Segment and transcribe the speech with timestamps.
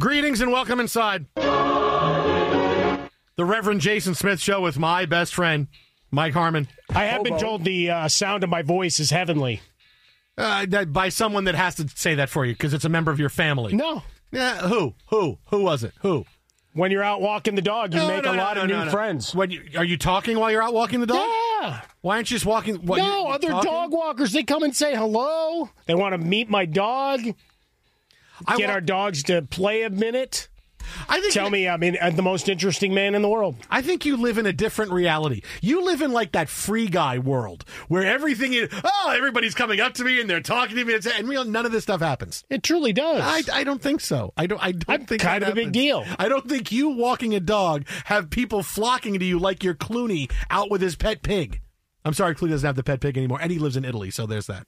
[0.00, 3.08] Greetings and welcome inside the
[3.44, 5.68] Reverend Jason Smith Show with my best friend,
[6.10, 6.66] Mike Harmon.
[6.90, 9.60] I have been told the uh, sound of my voice is heavenly.
[10.36, 13.12] Uh, that, by someone that has to say that for you because it's a member
[13.12, 13.72] of your family.
[13.72, 14.02] No.
[14.32, 14.94] Yeah, who?
[15.10, 15.38] Who?
[15.50, 15.92] Who was it?
[16.00, 16.26] Who?
[16.72, 18.68] When you're out walking the dog, you No, make no, a no, lot no, of
[18.68, 18.90] no, new no.
[18.90, 19.32] friends.
[19.32, 21.28] When you, are you talking while you're out walking the dog?
[21.60, 21.82] Yeah.
[22.00, 22.84] Why aren't you just walking?
[22.84, 23.70] What, no, you're- you're other talking?
[23.70, 25.70] dog walkers, they come and say hello.
[25.86, 27.20] They want to meet my dog.
[28.46, 30.48] I Get our dogs to play a minute.
[31.08, 33.56] I think Tell me, I mean, I'm the most interesting man in the world.
[33.70, 35.42] I think you live in a different reality.
[35.62, 39.94] You live in like that free guy world where everything is, oh, everybody's coming up
[39.94, 42.44] to me and they're talking to me, and, and real, none of this stuff happens.
[42.50, 43.22] It truly does.
[43.22, 44.32] I, I don't think so.
[44.36, 44.62] I don't.
[44.62, 46.04] I don't I'm think kind of a big deal.
[46.18, 50.30] I don't think you walking a dog have people flocking to you like you're Clooney
[50.50, 51.60] out with his pet pig.
[52.04, 54.26] I'm sorry, Clooney doesn't have the pet pig anymore, and he lives in Italy, so
[54.26, 54.66] there's that.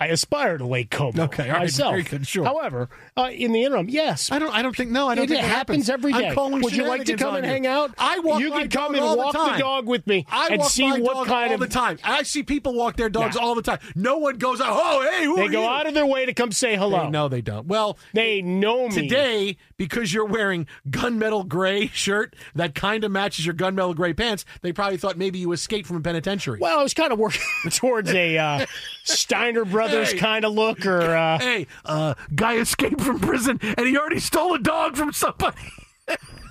[0.00, 1.92] I aspire to Lake Como Okay, all right, myself.
[1.92, 2.44] very good, sure.
[2.46, 2.88] However,
[3.18, 4.50] uh, in the interim, yes, I don't.
[4.54, 4.90] I don't think.
[4.90, 6.34] No, I don't it, think it it happens every day.
[6.34, 7.50] Would you like to come and you.
[7.52, 7.94] hang out?
[7.98, 8.40] I walk.
[8.40, 9.60] You can come and walk the, time.
[9.60, 11.98] dog with me I and walk see my what dog kind all of the time.
[12.02, 13.42] I see people walk their dogs Nah.
[13.42, 13.78] all the time.
[13.94, 16.50] No one goes, "Oh, hey, who They go you?" out of their way to come
[16.50, 17.04] say hello.
[17.04, 17.66] They- no, they don't.
[17.66, 18.94] Well, They know me.
[18.94, 24.44] today because you're wearing gunmetal gray shirt that kind of matches your gunmetal gray pants,
[24.60, 26.58] they probably thought maybe you escaped from a penitentiary.
[26.60, 28.66] Well, I was kind of working towards a uh,
[29.04, 30.18] Steiner Brothers Hey.
[30.18, 34.52] kind of look, or uh, hey, uh, guy escaped from prison and he already stole
[34.52, 35.56] a dog from somebody.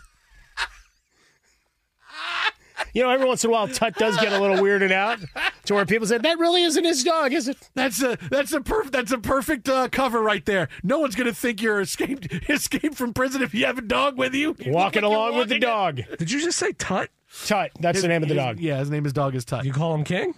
[2.93, 5.19] you know, every once in a while, Tut does get a little weirded out
[5.65, 7.69] to where people say that really isn't his dog, is it?
[7.75, 10.69] That's a that's a perfect that's a perfect uh, cover right there.
[10.83, 14.33] No one's gonna think you're escaped escaped from prison if you have a dog with
[14.33, 14.55] you.
[14.59, 15.59] You Walking like you're along with the walking
[16.05, 16.17] dog.
[16.17, 17.09] Did you just say Tut?
[17.45, 18.59] Tut, that's the name of the His- dog.
[18.59, 19.63] Yeah, his name is dog is Tut.
[19.65, 20.33] You call him King?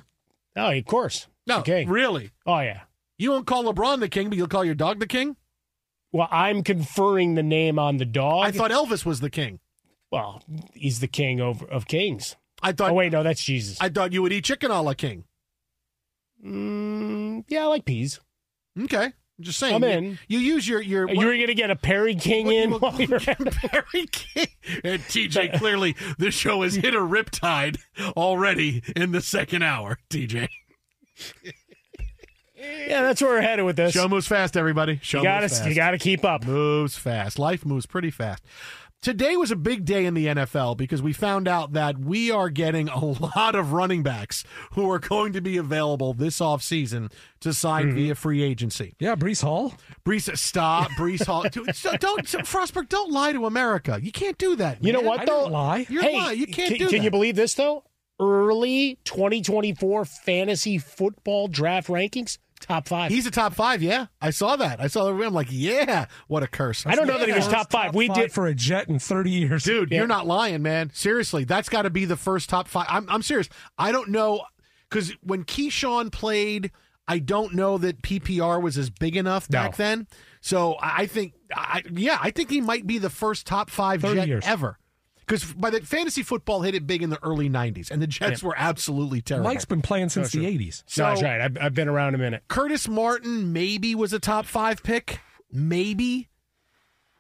[0.58, 1.28] Oh, of course.
[1.48, 1.86] no, Okay.
[1.86, 2.32] really.
[2.46, 2.82] Oh yeah.
[3.18, 5.38] You won't call LeBron the king, but you'll call your dog the king.
[6.12, 8.44] Well, I'm conferring the name on the dog.
[8.46, 9.60] I thought Elvis was the king.
[10.12, 10.44] well,
[10.74, 12.36] he's the king of, of kings.
[12.62, 12.92] I thought.
[12.92, 13.78] Oh wait, no, that's Jesus.
[13.82, 15.24] I thought you would eat chicken a la king.
[16.46, 18.20] Mm, yeah, I like peas.
[18.80, 19.76] Okay, I'm just saying.
[19.76, 20.20] I'm you- in.
[20.28, 21.10] You use your your.
[21.10, 24.48] You were gonna get a Perry King what- in what- Perry King.
[24.84, 27.78] And TJ, clearly this show has hit a riptide
[28.18, 30.00] already in the second hour.
[30.10, 30.48] TJ,
[32.56, 33.94] Yeah, that's where we're headed with this.
[33.94, 34.56] show moves fast.
[34.56, 35.70] Everybody, show you gotta moves fast.
[35.70, 36.46] you gotta keep up.
[36.46, 37.40] moves fast.
[37.40, 38.44] Life moves pretty fast.
[39.02, 42.52] Today was a big day in the NFL because we found out that we are
[42.52, 43.04] getting a
[43.36, 44.44] lot of running backs
[44.74, 47.96] who are going to be available this offseason to sign Mm-hmm.
[47.96, 48.94] via free agency.
[49.00, 49.74] Yeah, Breece Hall.
[50.06, 50.92] Breece, stop.
[50.92, 51.42] Breece Hall.
[51.52, 53.98] Don't, so, Frostberg, don't lie to America.
[54.00, 54.84] You can't do that.
[54.84, 55.46] You know what I though?
[55.48, 55.88] lie.
[55.90, 56.40] You're hey, lying.
[56.40, 57.04] You can't can, do Can that.
[57.06, 57.84] you believe this though?
[58.20, 62.38] Early 2024 fantasy football draft rankings,
[62.72, 63.12] top five.
[63.12, 64.08] He's a top five, yeah.
[64.22, 64.80] I saw that.
[64.80, 66.86] I saw the I'm like, yeah, what a curse.
[66.86, 67.94] I don't know that he was top five.
[67.94, 68.32] We five did.
[68.32, 69.64] for a Jet in 30 years.
[69.64, 70.00] Dude, Yeah.
[70.00, 70.92] you're not lying, man.
[70.94, 72.86] Seriously, that's got to be the first top five.
[72.90, 73.50] I'm, I'm serious.
[73.78, 74.44] I don't know
[74.90, 76.72] because when Keyshawn played,
[77.08, 80.08] I don't know that PPR was as big enough back then.
[80.40, 84.02] So I I think, I, yeah, I think he might be the first top five
[84.02, 84.44] Jet years.
[84.46, 84.78] ever.
[85.32, 88.44] Because by the fantasy football hit it big in the early '90s, and the Jets
[88.44, 89.50] were absolutely terrible.
[89.50, 90.84] Mike's been playing since the 80s.
[90.88, 91.40] so no, that's right.
[91.40, 92.44] I've, I've been around a minute.
[92.50, 95.20] Curtis Martin maybe was a top five pick,
[95.50, 96.28] maybe.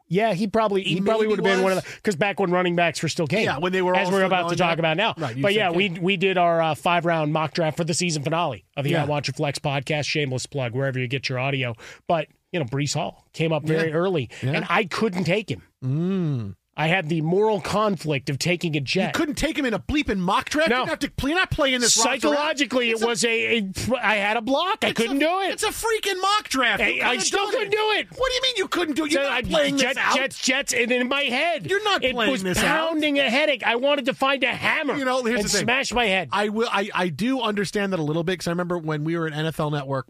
[0.10, 1.86] Yeah, he probably he, He probably would have been one of was.
[1.86, 3.46] the because back when running backs were still king.
[3.46, 4.80] Yeah, when they were as we're about to talk down.
[4.80, 5.14] about now.
[5.18, 6.02] Right, but yeah, we king.
[6.02, 9.04] we did our uh, five round mock draft for the season finale of the Yeah.
[9.04, 10.04] I Want Your Flex podcast.
[10.04, 11.76] Shameless plug wherever you get your audio.
[12.10, 13.96] But you know, Breece Hall came up very Yeah.
[13.96, 14.52] early, Yeah.
[14.52, 15.62] and I couldn't take him.
[15.82, 16.56] Mm.
[16.82, 19.08] I had the moral conflict of taking a jet.
[19.08, 20.70] You couldn't take him in a bleeping mock draft.
[20.70, 20.82] No.
[20.82, 21.12] You have to.
[21.22, 21.94] You're not playing this.
[21.94, 23.72] Psychologically, it a- was a, a.
[24.02, 24.80] I had a block.
[24.84, 25.52] I couldn't a- do it.
[25.52, 26.82] It's a freaking mock draft.
[26.84, 28.08] You I still couldn't do it.
[28.18, 29.12] What do you mean you couldn't do it?
[29.12, 30.16] You're So not I- playing Jets, this out.
[30.16, 32.90] Jets, Jets, and in my head, You're not it playing was this out.
[32.90, 33.64] pounding a headache.
[33.64, 35.62] I wanted to find a hammer, You know, here's and the thing.
[35.66, 36.30] smash my head.
[36.32, 36.68] I will.
[36.72, 39.34] I, I do understand that a little bit because I remember when we were at
[39.34, 40.08] NFL Network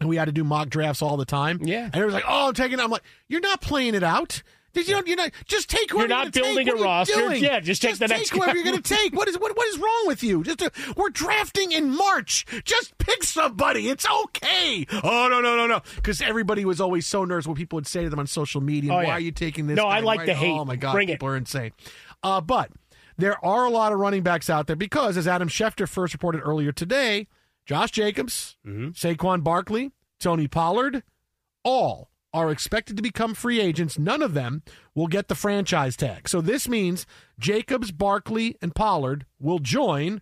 [0.00, 1.60] and we had to do mock drafts all the time.
[1.62, 1.88] Yeah.
[1.92, 2.78] and it was like, oh, I'm taking.
[2.78, 2.82] it.
[2.82, 4.42] I'm like, you're not playing it out.
[4.76, 6.42] Did you don't, you're not just take whoever You're not take.
[6.44, 7.34] building What a roster.
[7.34, 8.54] Yeah, just take the next whoever guy.
[8.54, 9.14] you're going to take.
[9.14, 10.44] What is what what is wrong with you?
[10.44, 12.44] Just a, we're drafting in March.
[12.64, 13.88] Just pick somebody.
[13.88, 14.86] It's okay.
[15.02, 15.80] Oh no no no no.
[15.96, 18.92] Because everybody was always so nervous when people would say to them on social media,
[18.92, 19.12] Oh, "Why yeah.
[19.12, 20.50] are you taking this?" No, guy I like right the hate.
[20.52, 21.12] Oh my god, Bring it.
[21.14, 21.72] people are insane.
[22.22, 22.70] Uh, but
[23.16, 26.40] there are a lot of running backs out there because, as Adam Schefter first reported
[26.42, 27.28] earlier today,
[27.64, 28.88] Josh Jacobs, Mm-hmm.
[28.90, 31.02] Saquon Barkley, Tony Pollard,
[31.64, 33.98] all are expected to become free agents.
[33.98, 34.62] None of them
[34.94, 36.28] will get the franchise tag.
[36.28, 37.06] So this means
[37.38, 40.20] Jacobs, Barkley, and Pollard will join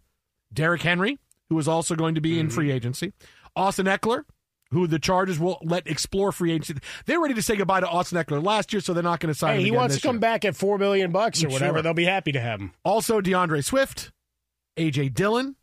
[0.52, 1.18] Derrick Henry,
[1.48, 2.40] who is also going to be Mm-hmm.
[2.40, 3.12] in free agency,
[3.56, 4.22] Austin Ekeler,
[4.70, 6.80] who the Chargers will let explore free agency.
[7.06, 9.38] They're ready to say goodbye to Austin Ekeler last year, so they're not going to
[9.38, 10.20] sign hey, him he wants to come year.
[10.20, 11.50] back at four million bucks or Sure.
[11.50, 11.82] whatever.
[11.82, 12.72] They'll be happy to have him.
[12.84, 14.12] Also, DeAndre Swift,
[14.76, 15.56] AJ Dillon,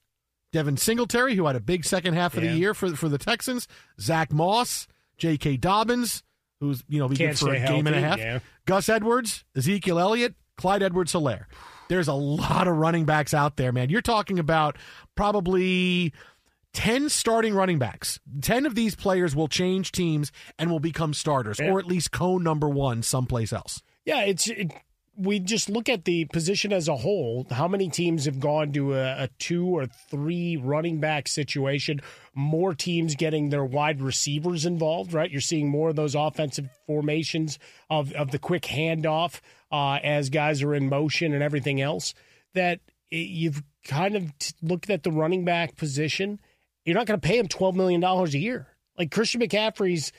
[0.51, 2.51] Devin Singletary, who had a big second half of Yeah.
[2.51, 3.67] the year for for the Texans,
[3.99, 4.87] Zach Moss,
[5.17, 5.57] J.K.
[5.57, 6.23] Dobbins,
[6.61, 8.39] who's you know be Can't good for a stay game and a half, yeah.
[8.65, 11.45] Gus Edwards, Ezekiel Elliott, Clyde Edwards Helaire.
[11.89, 13.89] There's a lot of running backs out there, man.
[13.89, 14.77] You're talking about
[15.15, 16.13] probably
[16.73, 18.19] 10 starting running backs.
[18.41, 21.71] 10 of these players will change teams and will become starters, Yeah.
[21.71, 23.81] or at least co number one someplace else.
[24.05, 24.71] Yeah, it's it,
[25.17, 27.45] we just look at the position as a whole.
[27.51, 32.01] How many teams have gone to a, a two or three running back situation?
[32.33, 35.29] More teams getting their wide receivers involved, right?
[35.29, 37.59] You're seeing more of those offensive formations
[37.89, 39.41] of of the quick handoff
[39.71, 42.13] uh, as guys are in motion and everything else.
[42.53, 42.79] That
[43.09, 44.31] you've kind of
[44.61, 46.39] looked at the running back position.
[46.85, 48.67] You're not going to pay him twelve million dollars a year.
[48.97, 50.11] Like Christian McCaffrey's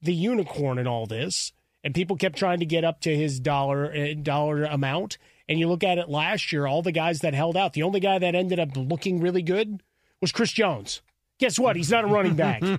[0.00, 1.52] the unicorn in all this,
[1.84, 5.18] and people kept trying to get up to his dollar uh, dollar amount.
[5.48, 8.00] And you look at it last year, all the guys that held out, the only
[8.00, 9.82] guy that ended up looking really good
[10.20, 11.00] was Chris Jones.
[11.38, 11.76] Guess what?
[11.76, 12.62] He's not a running back.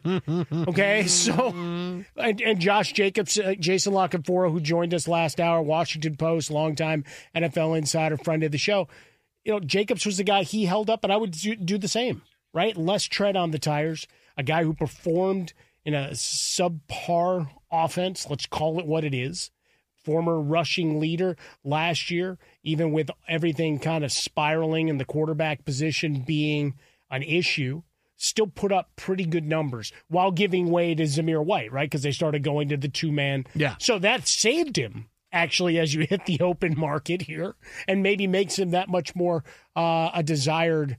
[0.51, 1.50] Okay, so
[2.18, 6.51] and, and Josh Jacobs, uh, Jason La Canfora, who joined us last hour, Washington Post,
[6.51, 8.88] longtime NFL insider, friend of the show.
[9.46, 11.88] You know, Jacobs was the guy he held up, and I would do, do the
[11.88, 12.22] same.
[12.53, 14.08] Right, less tread on the tires.
[14.38, 15.53] A guy who performed
[15.86, 18.28] in a subpar offense.
[18.30, 19.52] Let's call it what it is.
[20.04, 26.24] Former rushing leader last year, even with everything kind of spiraling and the quarterback position
[26.26, 26.76] being
[27.12, 27.84] an issue
[28.16, 31.90] still put up pretty good numbers while giving way to Zamir White, right?
[31.90, 33.46] Because they started going to the two man.
[33.56, 33.76] Yeah.
[33.80, 37.56] So that saved him actually as you hit the open market here
[37.88, 39.44] and maybe makes him that much more
[39.76, 40.98] uh, a desired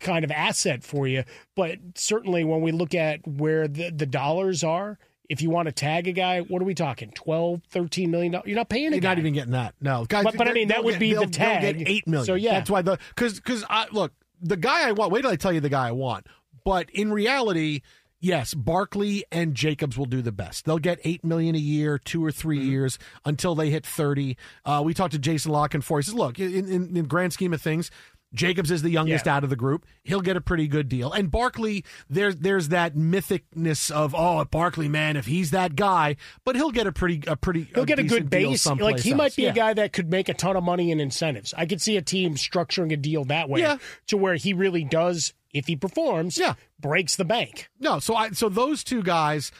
[0.00, 1.24] kind of asset for you.
[1.56, 4.98] But certainly when we look at where the, the dollars are,
[5.30, 7.10] if you want to tag a guy, what are we talking?
[7.12, 8.46] 12, 13 million dollars?
[8.48, 9.08] You're not paying a You're guy.
[9.10, 9.74] not even getting that.
[9.80, 10.24] No, guys.
[10.24, 11.78] But- but I mean, that would get- be the tag.
[11.78, 12.26] get eight million.
[12.26, 12.54] So, yeah.
[12.54, 15.12] that's why the because because I look the guy I want.
[15.12, 16.26] Wait till I tell you the guy I want.
[16.64, 17.80] But in reality,
[18.20, 20.64] yes, Barkley and Jacobs will do the best.
[20.66, 22.68] They'll get eight million a year, two or 3 Mm-hmm.
[22.70, 24.36] years until they hit thirty.
[24.64, 26.00] Uh, we talked to Jason La Canfora.
[26.00, 27.90] He says, "Look, in, in in grand scheme of things."
[28.32, 29.36] Jacobs is the youngest Yeah.
[29.36, 29.84] out of the group.
[30.04, 31.10] He'll get a pretty good deal.
[31.12, 36.56] And Barkley, there's there's that mythicness of oh Barkley, man, if he's that guy, but
[36.56, 38.66] he'll get a pretty a pretty He'll get a good base.
[38.66, 39.50] Like he might be Yeah.
[39.50, 41.52] a guy that could make a ton of money in incentives.
[41.56, 43.78] I could see a team structuring a deal that way Yeah.
[44.08, 46.54] to where he really does, if he performs, Yeah.
[46.78, 47.68] breaks the bank.
[47.80, 49.50] No, so I so those two guys,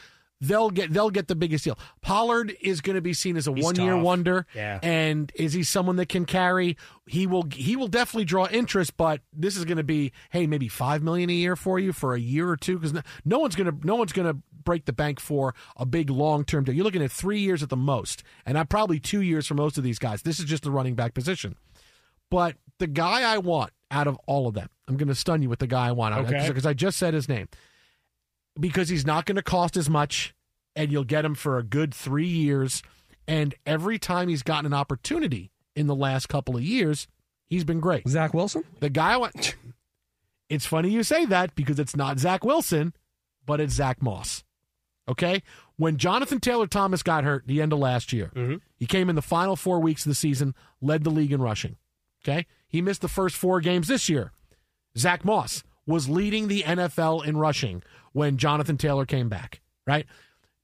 [0.41, 1.79] they'll get they'll get the biggest deal.
[2.01, 4.45] Pollard is going to be seen as a He's one year wonder.
[4.53, 4.79] Yeah.
[4.83, 6.75] and is he someone that can carry?
[7.07, 10.67] He will he will definitely draw interest, but this is going to be hey maybe
[10.67, 13.55] five million a year for you for a year or two because no, no one's
[13.55, 16.75] going to no one's going to break the bank for a big long term deal.
[16.75, 19.77] You're looking at three years at the most, and I'm probably two years for most
[19.77, 20.21] of these guys.
[20.23, 21.55] This is just the running back position.
[22.29, 25.49] But the guy I want out of all of them, I'm going to stun you
[25.49, 26.47] with the guy I want Okay.
[26.47, 27.49] because I just said his name.
[28.59, 30.33] Because he's not going to cost as much,
[30.75, 32.83] and you'll get him for a good three years.
[33.27, 37.07] And every time he's gotten an opportunity in the last couple of years,
[37.47, 38.07] he's been great.
[38.07, 38.63] Zach Wilson?
[38.79, 39.55] The guy I want.
[40.49, 42.93] It's funny you say that because it's not Zach Wilson,
[43.45, 44.43] but it's Zach Moss.
[45.07, 45.43] Okay?
[45.77, 48.55] When Jonathan Taylor Thomas got hurt the end of last year, mm-hmm.
[48.75, 51.77] he came in the final four weeks of the season, led the league in rushing.
[52.23, 52.45] Okay?
[52.67, 54.33] He missed the first four games this year.
[54.97, 57.83] Zach Moss was leading the NFL in rushing
[58.13, 60.05] when Jonathan Taylor came back, right?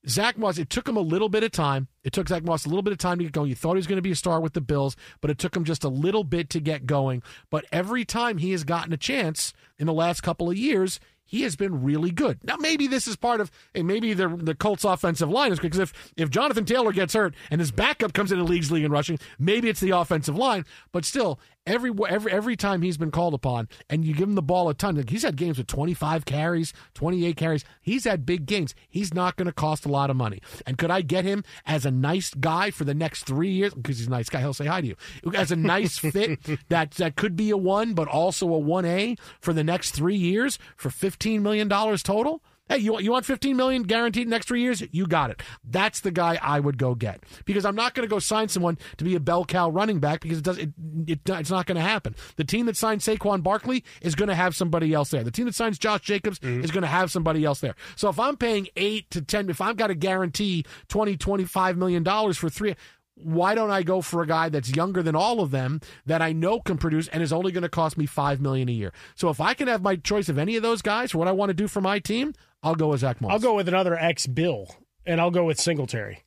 [0.08, 1.90] Zach Moss, it took him a little bit of time.
[2.04, 3.50] It took Zach Moss a little bit of time to get going.
[3.50, 5.56] You thought he was going to be a star with the Bills, but it took
[5.56, 7.22] him just a little bit to get going.
[7.50, 11.42] But every time he has gotten a chance in the last couple of years, he
[11.42, 12.40] has been really good.
[12.44, 15.80] Now, maybe this is part of, and maybe the the Colts' offensive line is because
[15.80, 18.92] if if Jonathan Taylor gets hurt and his backup comes in the league's league in
[18.92, 20.64] rushing, maybe it's the offensive line.
[20.94, 24.42] But still, every every every time he's been called upon, and you give him the
[24.42, 27.64] ball a ton, like he's had games with twenty five carries, twenty eight carries.
[27.82, 28.74] He's had big games.
[28.90, 30.42] He's not going to cost a lot of money.
[30.66, 33.74] And could I get him as a nice guy for the next three years?
[33.74, 34.96] Because he's a nice guy, he'll say hi to you.
[35.36, 39.16] As a nice fit that that could be a one, but also a one A
[39.40, 42.42] for the next three years for fifteen million dollars total.
[42.70, 44.84] Hey, you want you want fifteen million guaranteed next three years?
[44.92, 45.42] You got it.
[45.64, 48.78] That's the guy I would go get because I'm not going to go sign someone
[48.98, 50.72] to be a bell cow running back because it does it,
[51.08, 52.16] it it's not going to happen.
[52.36, 55.24] The team that signs Saquon Barkley is going to have somebody else there.
[55.24, 56.64] The team that signs Josh Jacobs mm-hmm.
[56.64, 57.76] is going to have somebody else there.
[57.96, 62.04] So if I'm paying eight to ten, if I've got to guarantee 20, 25 million
[62.04, 62.76] dollars for three.
[63.20, 66.34] Why don't I go for a guy that's younger than all of them that I
[66.34, 68.94] know can produce and is only going to cost me five million a year?
[69.16, 71.32] So if I can have my choice of any of those guys for what I
[71.32, 73.32] want to do for my team, I'll go with Zach Moss.
[73.32, 74.68] I'll go with another ex Bill,
[75.06, 76.24] and I'll go with Singletary,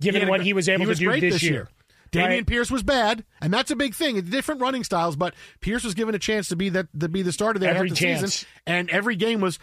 [0.00, 1.52] given a what he was able he was to do great this, this year.
[1.52, 1.68] year.
[2.10, 2.46] Dameon Right?
[2.46, 4.16] Pierce was bad, and that's a big thing.
[4.16, 7.22] It's different running styles, but Pierce was given a chance to be that to be
[7.22, 8.20] the starter there Every the chance.
[8.20, 9.58] season, and every game was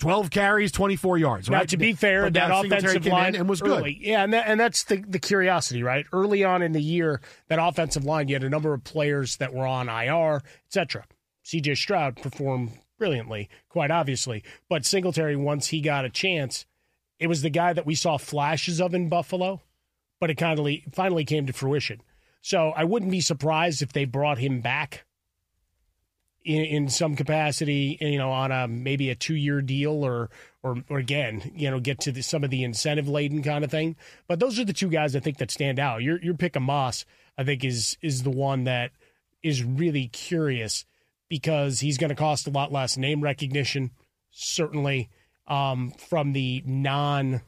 [0.00, 1.48] twelve carries, twenty four yards.
[1.48, 1.68] Now, Right?
[1.68, 3.94] to be fair, But that offensive line and was early.
[3.94, 4.02] good.
[4.06, 6.04] Yeah, and that, and that's the the curiosity, right?
[6.12, 9.54] Early on in the year, that offensive line, you had a number of players that
[9.54, 11.04] were on IR, etc.
[11.44, 11.74] C.J.
[11.76, 16.66] Stroud performed brilliantly, quite obviously, but Singletary, once he got a chance,
[17.18, 19.62] it was the guy that we saw flashes of in Buffalo,
[20.20, 22.00] but it kind of finally came to fruition.
[22.42, 25.04] So I wouldn't be surprised if they brought him back
[26.44, 30.30] in, in some capacity, you know, on a maybe a two year deal or,
[30.62, 33.70] or or again, you know, get to the, some of the incentive laden kind of
[33.70, 33.96] thing.
[34.28, 36.02] But those are the two guys I think that stand out.
[36.02, 37.04] Your your pick of Moss,
[37.36, 38.90] I think, is is the one that
[39.42, 40.84] is really curious
[41.28, 43.90] because he's going to cost a lot less name recognition,
[44.30, 45.08] certainly
[45.46, 47.42] um, from the non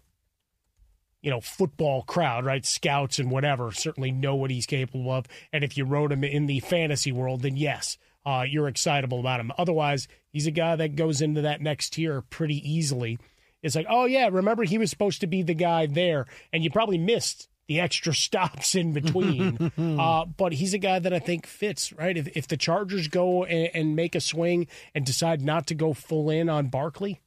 [1.23, 2.67] you know, football crowd, right?
[2.67, 5.27] Scouts and whatever certainly know what he's capable of.
[5.53, 9.41] And if you wrote him in the fantasy world, then yes, uh, you're excitable about
[9.41, 9.53] him.
[9.59, 13.19] Otherwise, he's a guy that goes into that next tier pretty easily.
[13.63, 16.71] It's like, oh, yeah, remember he was supposed to be the guy there, and you
[16.71, 19.73] probably missed the extra stops in between.
[19.79, 22.17] uh, but he's a guy that I think fits, right?
[22.17, 25.93] If, if the Chargers go and, and make a swing and decide not to go
[25.93, 27.21] full in on Barkley,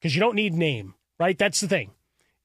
[0.00, 1.38] because you don't need name, right?
[1.38, 1.92] That's the thing.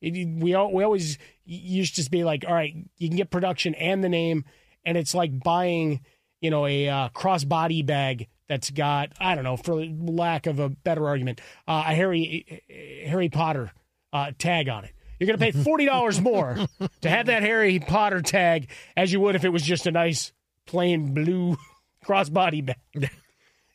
[0.01, 3.75] It, we all, we always used to be like, all right, you can get production
[3.75, 4.45] and the name,
[4.85, 6.01] and it's like buying,
[6.41, 10.69] you know, a uh, crossbody bag that's got I don't know, for lack of a
[10.69, 12.61] better argument, uh, a Harry
[13.05, 13.71] Harry Potter
[14.11, 14.91] uh, tag on it.
[15.19, 16.57] You're going to pay forty dollars more
[17.01, 20.33] to have that Harry Potter tag as you would if it was just a nice
[20.65, 21.57] plain blue
[22.05, 23.11] crossbody bag.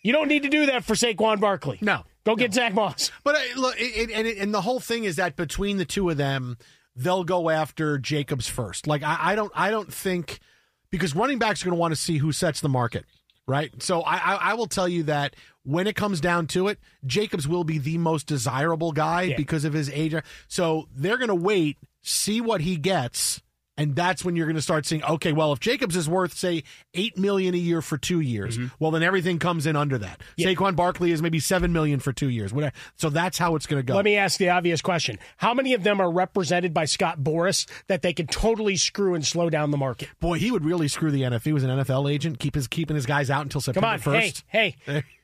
[0.03, 1.79] You don't need to do that for Saquon Barkley.
[1.81, 2.05] No.
[2.25, 3.13] Go get Zach Moss.
[3.23, 6.11] But uh, look, it, and, it, and the whole thing is that between the two
[6.11, 6.59] of them,
[6.97, 8.87] they'll go after Jacobs first.
[8.87, 10.41] Like I, I don't, I don't think
[10.91, 13.05] because running backs are going to want to see who sets the market,
[13.47, 13.71] right?
[13.83, 17.49] So I, I, I will tell you that when it comes down to it, Jacobs
[17.49, 19.37] will be the most desirable guy Yeah.
[19.37, 20.15] because of his age.
[20.49, 23.43] So they're going to wait, see what he gets.
[23.79, 26.65] And that's when you're going to start seeing, okay, well, if Jacobs is worth, say,
[26.95, 28.69] eight million a year for two years, mm-hmm.
[28.79, 30.23] well, then everything comes in under that.
[30.37, 30.49] Yeah.
[30.49, 32.55] Saquon Barkley is maybe seven million for two years.
[32.55, 32.75] Whatever.
[32.97, 33.95] So that's how it's going to go.
[33.95, 35.19] Let me ask the obvious question.
[35.37, 39.27] How many of them are represented by Scott Boras that they can totally screw and
[39.27, 40.09] slow down the market?
[40.21, 41.43] Boy, he would really screw the NFL.
[41.43, 43.99] He was an NFL agent, keep his keeping his guys out until September Come on,
[43.99, 44.45] first.
[44.49, 45.05] hey, hey.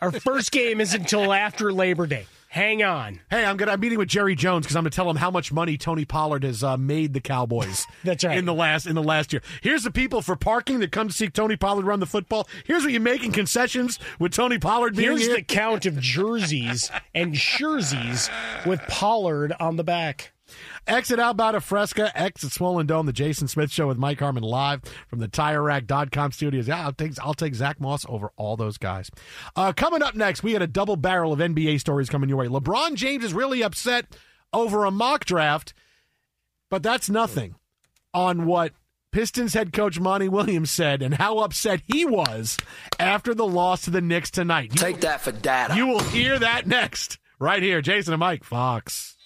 [0.00, 2.26] Our first game is until after Labor Day.
[2.52, 3.18] Hang on.
[3.30, 5.54] Hey, I'm gonna I'm meeting with Jerry Jones because I'm gonna tell him how much
[5.54, 7.86] money Tony Pollard has uh, made the Cowboys.
[8.04, 8.36] That's right.
[8.36, 9.40] In the last in the last year.
[9.62, 12.46] Here's the people for parking that come to see Tony Pollard run the football.
[12.66, 15.36] Here's what you make in concessions with Tony Pollard being Here's here.
[15.36, 18.28] the count of jerseys and jerseys
[18.66, 20.32] with Pollard on the back.
[20.86, 24.82] Exit Outbound of Fresca, exit Swollen Dome, the Jason Smith Show with Mike Harmon live
[25.08, 26.66] from the TireRack.com studios.
[26.66, 29.10] Yeah, I'll take I'll take Zach Moss over all those guys.
[29.54, 32.48] Uh, coming up next, we had a double barrel of NBA stories coming your way.
[32.48, 34.06] LeBron James is really upset
[34.52, 35.72] over a mock draft,
[36.68, 37.54] but that's nothing
[38.12, 38.72] on what
[39.12, 42.58] Pistons head coach Monty Williams said and how upset he was
[42.98, 44.72] after the loss to the Knicks tonight.
[44.72, 45.76] You- Take that for data.
[45.76, 47.80] you will hear that next, right here.
[47.82, 49.16] Jason and Mike, Fox.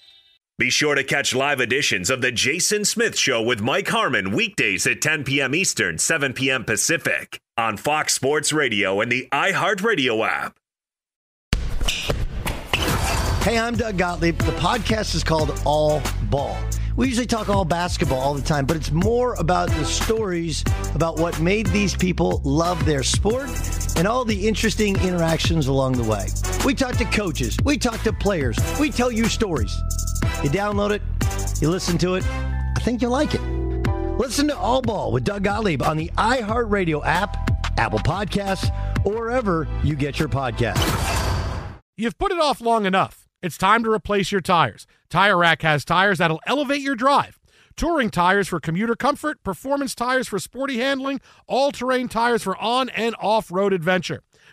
[0.58, 4.86] Be sure to catch live editions of The Jason Smith Show with Mike Harmon weekdays
[4.86, 5.54] at 10 p.m.
[5.54, 6.64] Eastern, 7 p.m.
[6.64, 10.56] Pacific on Fox Sports Radio and the iHeartRadio app.
[13.42, 14.38] Hey, I'm Doug Gottlieb.
[14.38, 16.56] The podcast is called All Ball.
[16.96, 21.18] We usually talk all basketball all the time, but it's more about the stories about
[21.18, 23.50] what made these people love their sport
[23.98, 26.28] and all the interesting interactions along the way.
[26.64, 29.76] We talk to coaches, we talk to players, we tell you stories.
[30.42, 31.02] You download it,
[31.60, 32.24] you listen to it.
[32.26, 33.40] I think you'll like it.
[34.18, 37.36] Listen to All Ball with Doug Gottlieb on the iHeartRadio app,
[37.78, 38.70] Apple Podcasts,
[39.04, 40.82] or wherever you get your podcasts.
[41.96, 43.28] You've put it off long enough.
[43.42, 44.86] It's time to replace your tires.
[45.08, 47.38] Tire Rack has tires that'll elevate your drive.
[47.76, 52.88] Touring tires for commuter comfort, performance tires for sporty handling, all terrain tires for on
[52.88, 54.22] and off road adventure.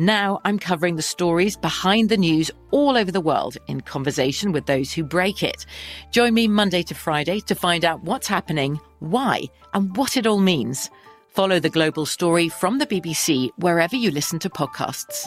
[0.00, 4.66] Now I'm covering the stories behind the news all over the world in conversation with
[4.66, 5.66] those who break it.
[6.12, 9.42] Join me Monday to Friday to find out what's happening, why,
[9.74, 10.88] and what it all means.
[11.26, 15.26] Follow The Global Story from the BBC wherever you listen to podcasts.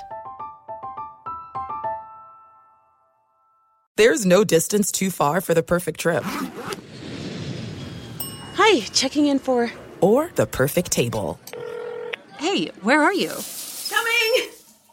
[3.98, 6.24] There's no distance too far for the perfect trip.
[8.56, 9.70] Hi, checking in for.
[10.00, 11.42] Or the perfect table.
[12.40, 13.32] Hey, where are you?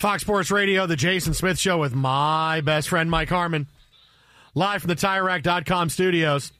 [0.00, 3.66] Fox Sports Radio, the Jason Smith Show with my best friend Mike Harmon,
[4.54, 6.52] live from the TireRack.com studios.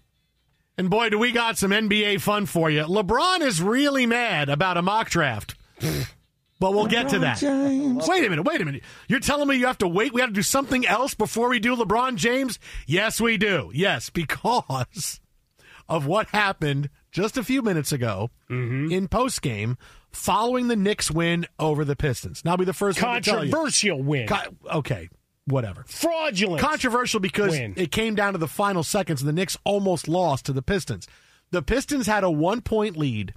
[0.77, 2.83] And boy, do we got some NBA fun for you.
[2.83, 5.55] LeBron is really mad about a mock draft.
[6.59, 7.39] But we'll get to that.
[7.39, 8.07] James.
[8.07, 8.83] Wait a minute, wait a minute.
[9.09, 10.13] You're telling me you have to wait?
[10.13, 12.59] We have to do something else before we do LeBron James?
[12.87, 13.71] Yes, we do.
[13.73, 15.19] Yes, because
[15.89, 18.93] of what happened just a few minutes ago mm-hmm.
[18.93, 19.79] in post game
[20.13, 22.45] following the Knicks win over the Pistons.
[22.45, 23.51] Now, I'll be the first one to tell you.
[23.51, 24.29] Controversial win.
[24.73, 25.09] Okay,
[25.47, 25.85] whatever.
[25.87, 26.61] Fraudulent.
[26.61, 27.75] Controversial because Win.
[27.77, 31.07] it came down to the final seconds and the Knicks almost lost to the Pistons.
[31.51, 33.35] The Pistons had a one point lead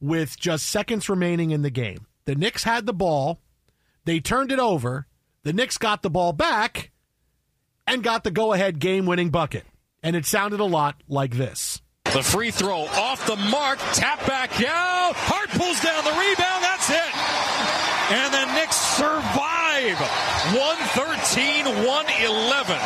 [0.00, 2.06] with just seconds remaining in the game.
[2.26, 3.40] The Knicks had the ball.
[4.04, 5.06] They turned it over.
[5.44, 6.90] The Knicks got the ball back
[7.86, 9.64] and got the go ahead game winning bucket.
[10.02, 11.80] And it sounded a lot like this.
[12.14, 15.12] The free throw off the mark, tap back out.
[15.16, 16.62] Hart pulls down the rebound.
[16.62, 17.14] That's it.
[18.14, 19.98] And the Knicks survive.
[20.54, 22.78] 113 111.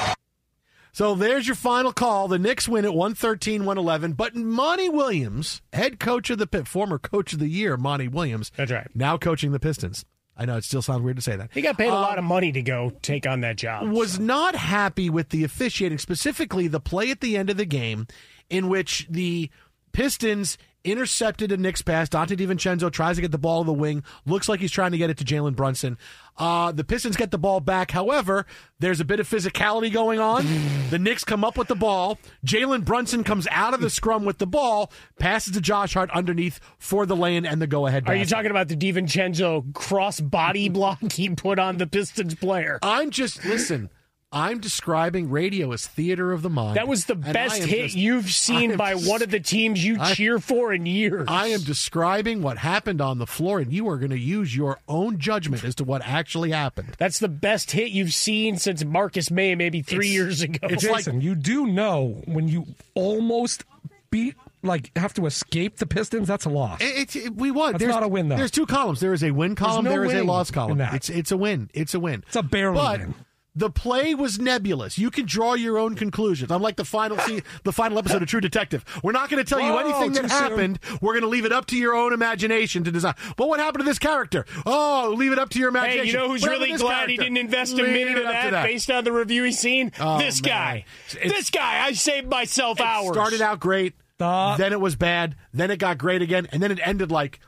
[0.93, 2.29] So there's your final call.
[2.29, 4.13] The Knicks win at 113 111.
[4.15, 8.51] But Monty Williams, head coach of the Pit, former coach of the year, Monty Williams.
[8.57, 8.89] That's right.
[8.95, 10.05] Now coaching the Pistons.
[10.37, 11.51] I know it still sounds weird to say that.
[11.53, 13.89] He got paid a Um, lot of money to go take on that job.
[13.91, 18.07] was not happy with the officiating, specifically the play at the end of the game
[18.51, 19.51] in which the
[19.93, 22.09] Pistons intercepted a Knicks pass.
[22.09, 24.03] Donte DiVincenzo tries to get the ball in the wing.
[24.27, 25.99] Looks like he's trying to get it to Jalen Brunson.
[26.37, 27.91] Uh, the Pistons get the ball back.
[27.91, 28.47] However,
[28.79, 30.47] there's a bit of physicality going on.
[30.91, 32.19] the Knicks come up with the ball.
[32.47, 36.61] Jalen Brunson comes out of the scrum with the ball, passes to Josh Hart underneath
[36.79, 38.09] for the lane and the go ahead.
[38.09, 42.79] Are you talking about the DiVincenzo cross body block he put on the Pistons player?
[42.83, 43.91] I'm just listen.
[44.31, 46.77] I'm describing radio as theater of the mind.
[46.77, 49.97] That was the best hit just- you've seen by just- one of the teams you
[49.99, 51.27] I- cheer for in years.
[51.31, 54.81] I am describing what happened on the floor, and you are going to use your
[54.87, 56.95] own judgment as to what actually happened.
[56.99, 60.59] That's the best hit you've seen since Marcus May, maybe three years ago.
[60.69, 63.65] It's Jason, you do know when you almost
[64.11, 66.79] beat, like, have to escape the Pistons, that's a loss.
[66.83, 67.73] It's it, we won.
[67.73, 68.37] That's there's, not a win, though.
[68.37, 69.01] There's two columns.
[69.01, 69.87] There is a win column.
[69.87, 70.81] no there is a loss column.
[70.83, 70.95] in.
[70.95, 71.71] It's it's a win.
[71.73, 72.25] It's a win.
[72.27, 73.15] It's a barely but win.
[73.59, 74.99] The play was nebulous.
[74.99, 76.53] You can draw your own conclusions.
[76.53, 79.49] I'm like the final se- the final episode of True Detective, we're not going to
[79.49, 80.39] tell you Whoa, anything that too soon.
[80.39, 80.79] happened.
[81.01, 83.15] We're going to leave it up to your own imagination to design.
[83.37, 84.47] But what happened to this character?
[84.65, 86.05] Oh, leave it up to your imagination.
[86.07, 88.19] Hey, you know who's What really to this glad he didn't invest a Leave minute
[88.19, 89.91] it of up to that, based on the review he's seen?
[89.99, 90.49] Oh, this man.
[90.51, 90.85] guy.
[91.17, 91.85] It's- this guy.
[91.85, 93.13] I saved myself It hours.
[93.13, 96.79] started out great, then it was bad, then it got great again, and then it
[96.87, 97.41] ended like.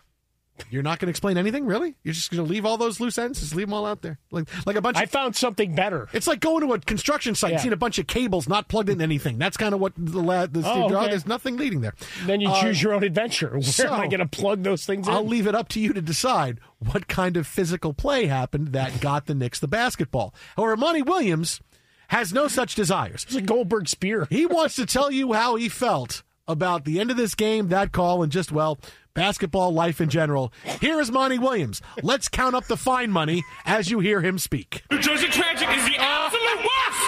[0.71, 1.97] You're not going to explain anything, really?
[2.03, 4.19] You're just going to leave all those loose ends, just leave them all out there,
[4.31, 4.97] like like a bunch.
[4.97, 6.09] I Of, found something better.
[6.13, 7.63] it's like going to a construction site, and Yeah.
[7.63, 9.39] seeing a bunch of cables not plugged into anything.
[9.39, 11.09] That's kind of what the la- the Oh, Steve okay.
[11.11, 11.95] There's nothing leading there.
[12.27, 13.51] Then you Uh, choose your own adventure.
[13.53, 15.15] Where so, am I going to plug those things in?
[15.15, 19.01] I'll leave it up to you to decide what kind of physical play happened that
[19.01, 20.35] got the Knicks the basketball.
[20.57, 21.61] However, Monty Williams
[22.09, 23.25] has no such desires.
[23.29, 24.27] It's a Goldberg spear.
[24.31, 27.93] He wants to tell you how he felt about the end of this game, that
[27.93, 28.81] call, and just, well,
[29.21, 30.51] basketball life in general.
[30.81, 31.83] Here is Monty Williams.
[32.03, 34.83] Let's count up the fine money as you hear him speak.
[34.91, 37.05] New Jersey Tragic is the absolute worst.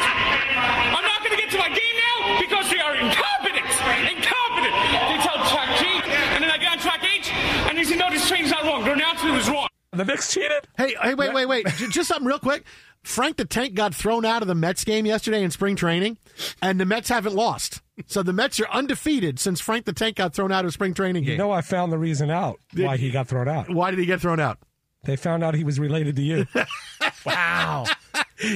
[0.53, 3.65] I'm not going to get to my game now because they are incompetent.
[3.65, 4.75] Incompetent.
[5.09, 5.87] They tell track G,
[6.35, 8.85] and then I get on track H, and they say, no, this train's not wrong.
[8.85, 9.69] Their announcement was wrong.
[9.93, 10.69] The Knicks cheated?
[10.77, 11.67] Hey, hey, wait, wait, wait.
[11.91, 12.65] Just something real quick.
[13.03, 16.19] Frank the Tank got thrown out of the Mets game yesterday in spring training,
[16.61, 17.83] and the Mets haven't lost.
[18.07, 21.25] So the Mets are undefeated since Frank the Tank got thrown out of spring training
[21.25, 21.33] game.
[21.33, 23.69] You know, I found the reason out why he got thrown out.
[23.69, 24.59] Why did he get thrown out?
[25.05, 26.47] They found out he was related to you.
[27.25, 27.85] Wow.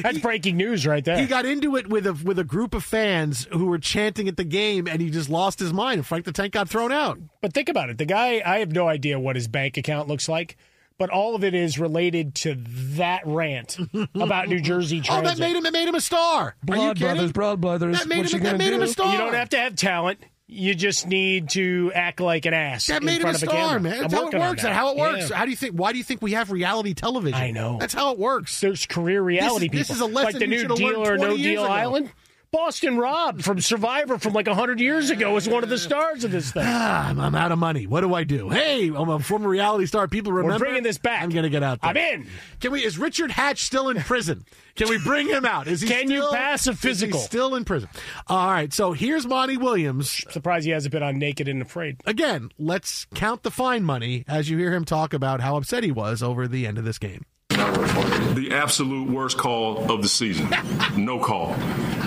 [0.03, 1.19] That's breaking news right there.
[1.19, 4.37] He got into it with a with a group of fans who were chanting at
[4.37, 5.99] the game, and he just lost his mind.
[5.99, 7.19] And Frank the Tank got thrown out.
[7.41, 7.99] But think about it.
[7.99, 10.57] The guy, I have no idea what his bank account looks like,
[10.99, 12.57] but all of it is related to
[12.97, 13.77] that rant
[14.15, 15.67] about New Jersey Oh, that made him.
[15.67, 16.41] It made him a star.
[16.43, 17.15] Are you Blood kidding?
[17.15, 17.99] brothers, blood brothers.
[17.99, 18.93] That made What's him- that gonna made him a do?
[18.93, 19.13] star.
[19.13, 20.19] You don't have to have talent.
[20.49, 22.87] You just need to act like an ass.
[22.87, 23.81] That in made him a star, camera.
[23.81, 24.01] man.
[24.03, 24.63] That's how it works.
[24.63, 24.69] that.
[24.69, 25.31] That's how it works.
[25.31, 25.37] Yeah.
[25.37, 25.75] How do you think?
[25.75, 27.41] Why do you think we have reality television?
[27.41, 27.79] I know.
[27.81, 28.61] That's how it works.
[28.61, 29.97] There's career reality This is- people.
[29.97, 31.73] this is a lesson like the you new Deal or No years Deal ago.
[31.73, 32.11] Island.
[32.51, 36.31] Boston Rob from Survivor from like 100 years ago was one of the stars of
[36.31, 36.63] this thing.
[36.65, 37.87] Ah, I'm, I'm out of money.
[37.87, 38.49] What do I do?
[38.49, 40.09] Hey, I'm a former reality star.
[40.09, 40.55] People remember.
[40.55, 41.23] We're bringing this back.
[41.23, 41.91] I'm going to get out there.
[41.91, 42.27] I'm in.
[42.61, 42.85] Can we?
[42.85, 44.45] Is Richard Hatch still in prison?
[44.77, 45.67] Can we bring him out?
[45.67, 47.19] Is he Can you pass a physical?
[47.19, 47.89] still in prison.
[48.27, 48.73] All right.
[48.73, 50.25] So here's Monty Williams.
[50.31, 52.01] Surprised he hasn't been on Naked and Afraid.
[52.05, 55.91] Again, let's count the fine money as you hear him talk about how upset he
[55.93, 57.25] was over the end of this game.
[57.51, 60.51] The absolute worst call of the season.
[60.97, 61.53] No call.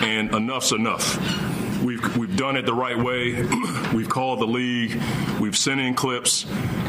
[0.03, 1.17] And enough's enough.
[1.81, 3.41] We've, we've done it the right way.
[3.93, 5.01] we've called the league.
[5.39, 6.45] We've sent in clips.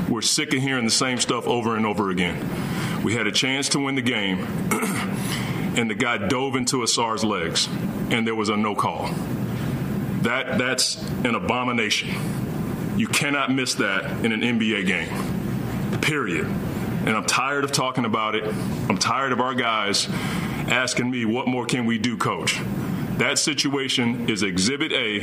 [0.09, 3.03] We're sick of hearing the same stuff over and over again.
[3.03, 4.41] We had a chance to win the game,
[5.77, 7.67] and the guy dove into Ausar's legs,
[8.11, 9.09] and there was a no call.
[10.23, 12.11] That, that's an abomination.
[12.99, 16.01] You cannot miss that in an NBA game.
[16.01, 16.47] Period.
[17.07, 18.45] And I'm tired of talking about it.
[18.45, 20.07] I'm tired of our guys
[20.69, 22.61] asking me, what more can we do, coach?
[23.17, 25.21] That situation is exhibit A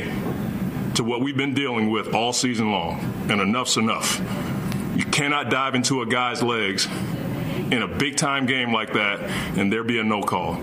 [0.94, 3.00] to what we've been dealing with all season long.
[3.30, 4.20] And enough's enough.
[4.96, 6.88] You cannot dive into a guy's legs
[7.70, 9.20] in a big time game like that
[9.56, 10.60] and there be a no call.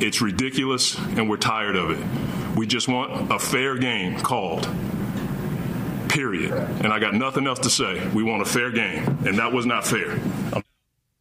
[0.00, 2.56] It's ridiculous and we're tired of it.
[2.56, 4.68] We just want a fair game called.
[6.08, 6.52] Period.
[6.52, 8.06] And I got nothing else to say.
[8.08, 9.04] We want a fair game.
[9.26, 10.20] And that was not fair.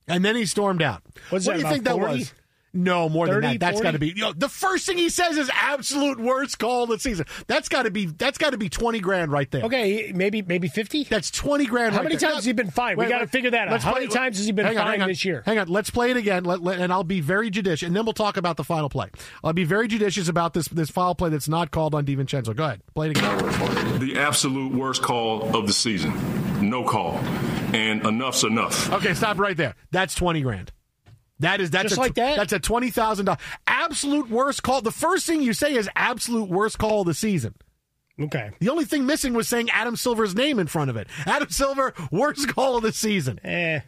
[0.07, 1.01] And then he stormed out.
[1.29, 2.33] What's what that, do you think about that was?
[2.75, 3.59] No, more 30, than that.
[3.61, 3.83] That's 40?
[3.83, 4.07] got to be.
[4.09, 7.25] You know, the first thing he says is absolute worst call of the season.
[7.47, 8.05] That's got to be.
[8.07, 9.63] That's got to be twenty grand right there.
[9.63, 11.05] Okay, maybe maybe fifty.
[11.05, 11.93] That's twenty grand.
[11.93, 12.27] How right many there.
[12.29, 12.97] times has he been fined?
[12.97, 13.81] We got to figure that out.
[13.81, 15.07] How play- many times has he been hang hang fined on.
[15.07, 15.41] this year?
[15.45, 16.43] Hang on, let's play it again.
[16.43, 19.09] Let, let- and I'll be very judicious, and then we'll talk about the final play.
[19.43, 22.55] I'll be very judicious about this this foul play that's not called on DiVincenzo.
[22.55, 23.99] Go ahead, play it again.
[23.99, 26.13] The absolute worst call of the season.
[26.69, 27.13] No call.
[27.73, 28.91] And enough's enough.
[28.91, 29.75] Okay, stop right there.
[29.91, 30.71] That's twenty grand.
[31.39, 32.37] That is that's Just a, like that?
[32.37, 34.81] That's a twenty thousand dollars absolute worst call.
[34.81, 37.55] The first thing you say is absolute worst call of the season.
[38.19, 38.51] Okay.
[38.59, 41.07] The only thing missing was saying Adam Silver's name in front of it.
[41.25, 43.39] Adam Silver, worst call of the season.
[43.43, 43.81] Eh.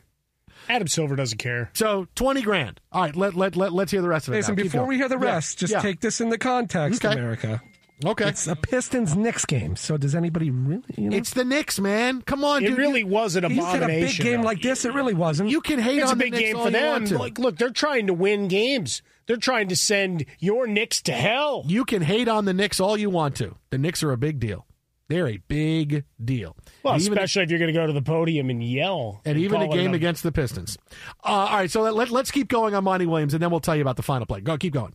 [0.67, 1.69] Adam Silver doesn't care.
[1.73, 2.81] So twenty grand.
[2.91, 4.38] All right, let let let let's hear the rest of it.
[4.38, 4.63] Listen, now.
[4.63, 4.89] Before going.
[4.89, 5.79] we hear the Yeah, rest, just yeah.
[5.79, 7.13] take this in the context, Okay.
[7.13, 7.62] America.
[8.05, 8.29] Okay.
[8.29, 9.75] It's a Pistons Knicks game.
[9.75, 10.83] So does anybody really?
[10.95, 11.17] You know?
[11.17, 12.21] It's the Knicks, man.
[12.21, 12.77] Come on, It dude.
[12.77, 14.86] really was an you said a big game like this.
[14.86, 15.49] It really wasn't.
[15.49, 17.01] You can hate It's a on the big Knicks game all for you them.
[17.03, 17.12] want.
[17.12, 19.01] Like, look, they're trying to win games.
[19.25, 21.63] They're trying to send your Knicks to hell.
[21.65, 23.55] You can hate on the Knicks all you want to.
[23.71, 24.65] The Knicks are a big deal.
[25.10, 26.55] They're a big deal.
[26.83, 29.21] Well, And even- especially if you're going to go to the podium and yell.
[29.25, 30.77] and even a game against the Pistons.
[31.23, 33.60] Uh, all right, so let, let, us keep going on Monty Williams, and then we'll
[33.62, 34.41] tell you about the final play.
[34.41, 34.93] Go, keep going.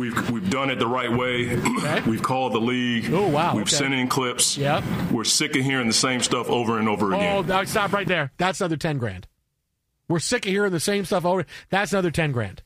[0.00, 1.54] We've we've done it the right way.
[2.06, 3.12] we've called the league.
[3.12, 3.76] Oh, wow, We've okay.
[3.76, 4.56] sent in clips.
[4.56, 4.82] Yep.
[5.12, 7.46] We're sick of hearing the same stuff over and over Oh, again.
[7.46, 8.32] now stop right there.
[8.38, 9.28] That's another ten grand.
[10.08, 11.44] We're sick of hearing the same stuff over.
[11.68, 12.62] That's another ten grand.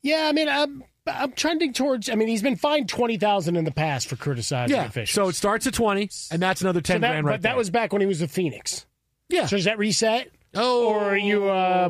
[0.00, 2.08] Yeah, I mean, I'm I'm trending towards.
[2.08, 4.86] I mean, he's been fined twenty thousand in the past for criticizing Yeah.
[4.86, 5.14] officials.
[5.14, 7.56] So it starts at twenty, and that's another ten So that, grand right but that
[7.56, 8.86] was back when he was with Phoenix.
[9.28, 9.44] Yeah.
[9.46, 10.30] So is that reset?
[10.54, 11.88] Oh, or are you, uh,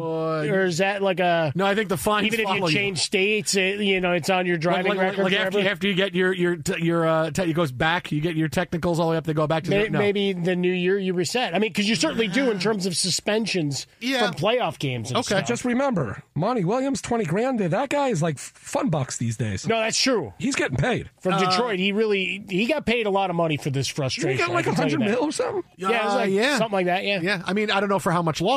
[0.49, 1.53] or is that like a?
[1.55, 2.73] No, I think the fines Even if follow you you.
[2.73, 5.25] change states, it, you know, it's on your driving like, like, record.
[5.25, 8.13] like after, you, after you get your your your uh, te- it goes back.
[8.13, 9.25] You get your technicals all the way up.
[9.25, 9.99] They go back to May- the, no.
[9.99, 11.55] Maybe the new year you reset.
[11.55, 14.27] I mean, because you certainly do in terms of suspensions Yeah.
[14.27, 15.11] from playoff games.
[15.11, 15.49] And Okay, stuff.
[15.49, 17.59] just remember, Monty Williams, twenty grand.
[17.61, 19.67] That guy is like fun bucks these days.
[19.67, 20.33] no, that's true.
[20.39, 21.11] He's getting paid.
[21.21, 23.95] From Uh, Detroit, he really he got paid a lot of money for this He
[23.95, 24.39] frustration.
[24.39, 25.63] got like I a can tell you hundred mil or something.
[25.77, 26.59] Yeah, Uh, like yeah.
[26.59, 27.05] something like that.
[27.05, 27.21] Yeah.
[27.23, 28.52] Yeah, I mean, I don't know for how much longer,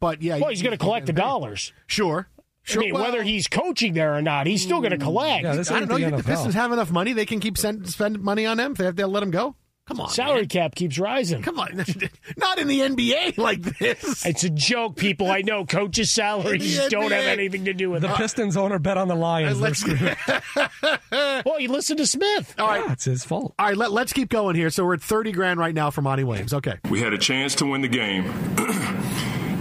[0.00, 0.38] but yeah.
[0.38, 1.72] Well, he's going to collect the dollars.
[1.86, 2.28] Sure.
[2.62, 2.82] Sure.
[2.82, 5.02] I mean, well, whether he's coaching there or not, he's still going to hmm.
[5.02, 5.44] collect.
[5.44, 5.94] Yeah, I don't know.
[5.94, 7.12] the You think the Pistons have enough money?
[7.12, 8.74] They can keep send, spend money on them.
[8.74, 9.56] They have to let him go.
[9.90, 10.48] Come on, Salary man.
[10.48, 11.42] cap keeps rising.
[11.42, 11.76] Come on,
[12.36, 14.24] not in the NBA like this.
[14.24, 15.28] It's a joke, people.
[15.28, 18.06] I know coaches' salaries The don't have anything to do with it.
[18.06, 18.16] The it.
[18.16, 19.58] Pistons owner bet on the Lions.
[19.58, 19.70] They're
[20.52, 22.54] Let's, well, you listen to Smith.
[22.56, 23.52] all right, Yeah, it's his fault.
[23.58, 23.76] all right.
[23.76, 24.70] Let, let's keep going here.
[24.70, 26.54] So we're at thirty grand right now for Monty Williams.
[26.54, 26.74] Okay.
[26.88, 28.26] We had a chance to win the game,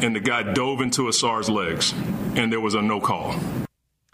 [0.02, 1.94] and the guy dove into Ausar's legs,
[2.36, 3.36] and there was a no call.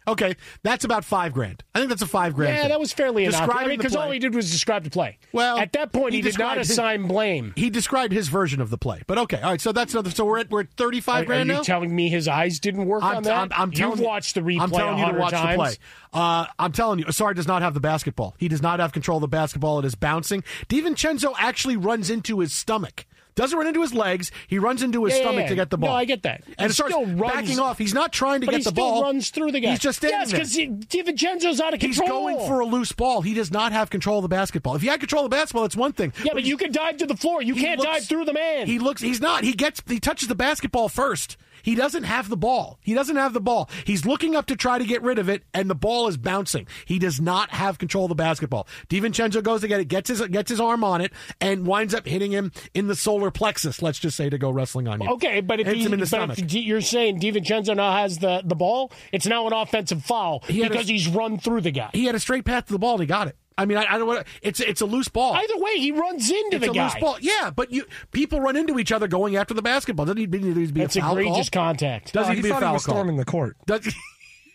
[0.08, 1.64] Okay, that's about five grand.
[1.74, 2.54] I think that's a five grand.
[2.56, 2.70] Yeah, thing.
[2.70, 3.42] that was fairly enough.
[3.42, 5.18] I Describing mean, because all he did was describe the play.
[5.32, 7.54] Well, at that point, he he, did not described his- assign blame.
[7.56, 9.42] He described his version of the play, but okay.
[9.42, 10.12] All right, so that's another.
[10.12, 11.62] So we're at we're at thirty Are, five are grand you now.
[11.64, 13.36] telling me his eyes didn't work I'm, on that?
[13.36, 15.52] I'm, I'm telling You've you- watched the replay I'm telling you to watch times.
[15.54, 15.74] the play.
[16.14, 18.36] Uh, I'm telling you, Ausar does not have the basketball.
[18.38, 19.80] He does not have control of the basketball.
[19.80, 20.44] It is bouncing.
[20.70, 23.08] DiVincenzo actually runs into his stomach.
[23.36, 24.32] Doesn't run into his legs.
[24.48, 25.50] He runs into his Yeah, yeah, stomach yeah.
[25.50, 25.90] to get the ball.
[25.90, 25.96] No.
[25.96, 26.44] I get that.
[26.58, 27.78] And He starts still runs- backing off.
[27.78, 29.02] He's not trying to But get he the still ball.
[29.04, 29.72] runs through the guy.
[29.72, 30.56] He's just standing yes, because
[30.88, 32.08] DiVincenzo's out of control.
[32.08, 33.22] He's going for a loose ball.
[33.22, 34.76] He does not have control of the basketball.
[34.76, 36.14] If he had control of the basketball, it's one thing.
[36.24, 37.42] Yeah, but you can dive to the floor.
[37.42, 38.68] You can't looks- dive through the man.
[38.68, 39.02] He looks.
[39.02, 39.44] He's not.
[39.44, 39.82] He gets.
[39.88, 41.38] He touches the basketball first.
[41.64, 42.78] He doesn't have the ball.
[42.82, 43.72] He doesn't have the ball.
[43.86, 46.68] He's looking up to try to get rid of it, and the ball is bouncing.
[46.86, 48.68] He does not have control of the basketball.
[48.88, 52.06] DiVincenzo goes to get it, gets his gets his arm on it, and winds up
[52.06, 53.82] hitting him in the solar plexus.
[53.82, 55.10] Let's just say to go wrestling on you.
[55.14, 58.42] Okay, but if, he, him in the but if you're saying DiVincenzo now has the,
[58.46, 61.72] the ball, it's now an offensive foul He had a- because he's run through the
[61.72, 61.90] guy.
[61.94, 63.36] He had a straight path to the ball, and he got it.
[63.58, 64.08] I mean, I, I don't.
[64.08, 65.34] want It's it's a loose ball.
[65.34, 66.84] Either way, he runs into it's the a guy.
[66.86, 67.18] loose ball.
[67.22, 70.06] Yeah, but you people run into each other going after the basketball.
[70.06, 71.64] Doesn't need to be, be That's a foul egregious call.
[71.68, 72.12] contact.
[72.12, 72.96] Doesn't need he to be a thought he foul was call.
[72.96, 73.56] storming the court.
[73.66, 74.02] Does- This is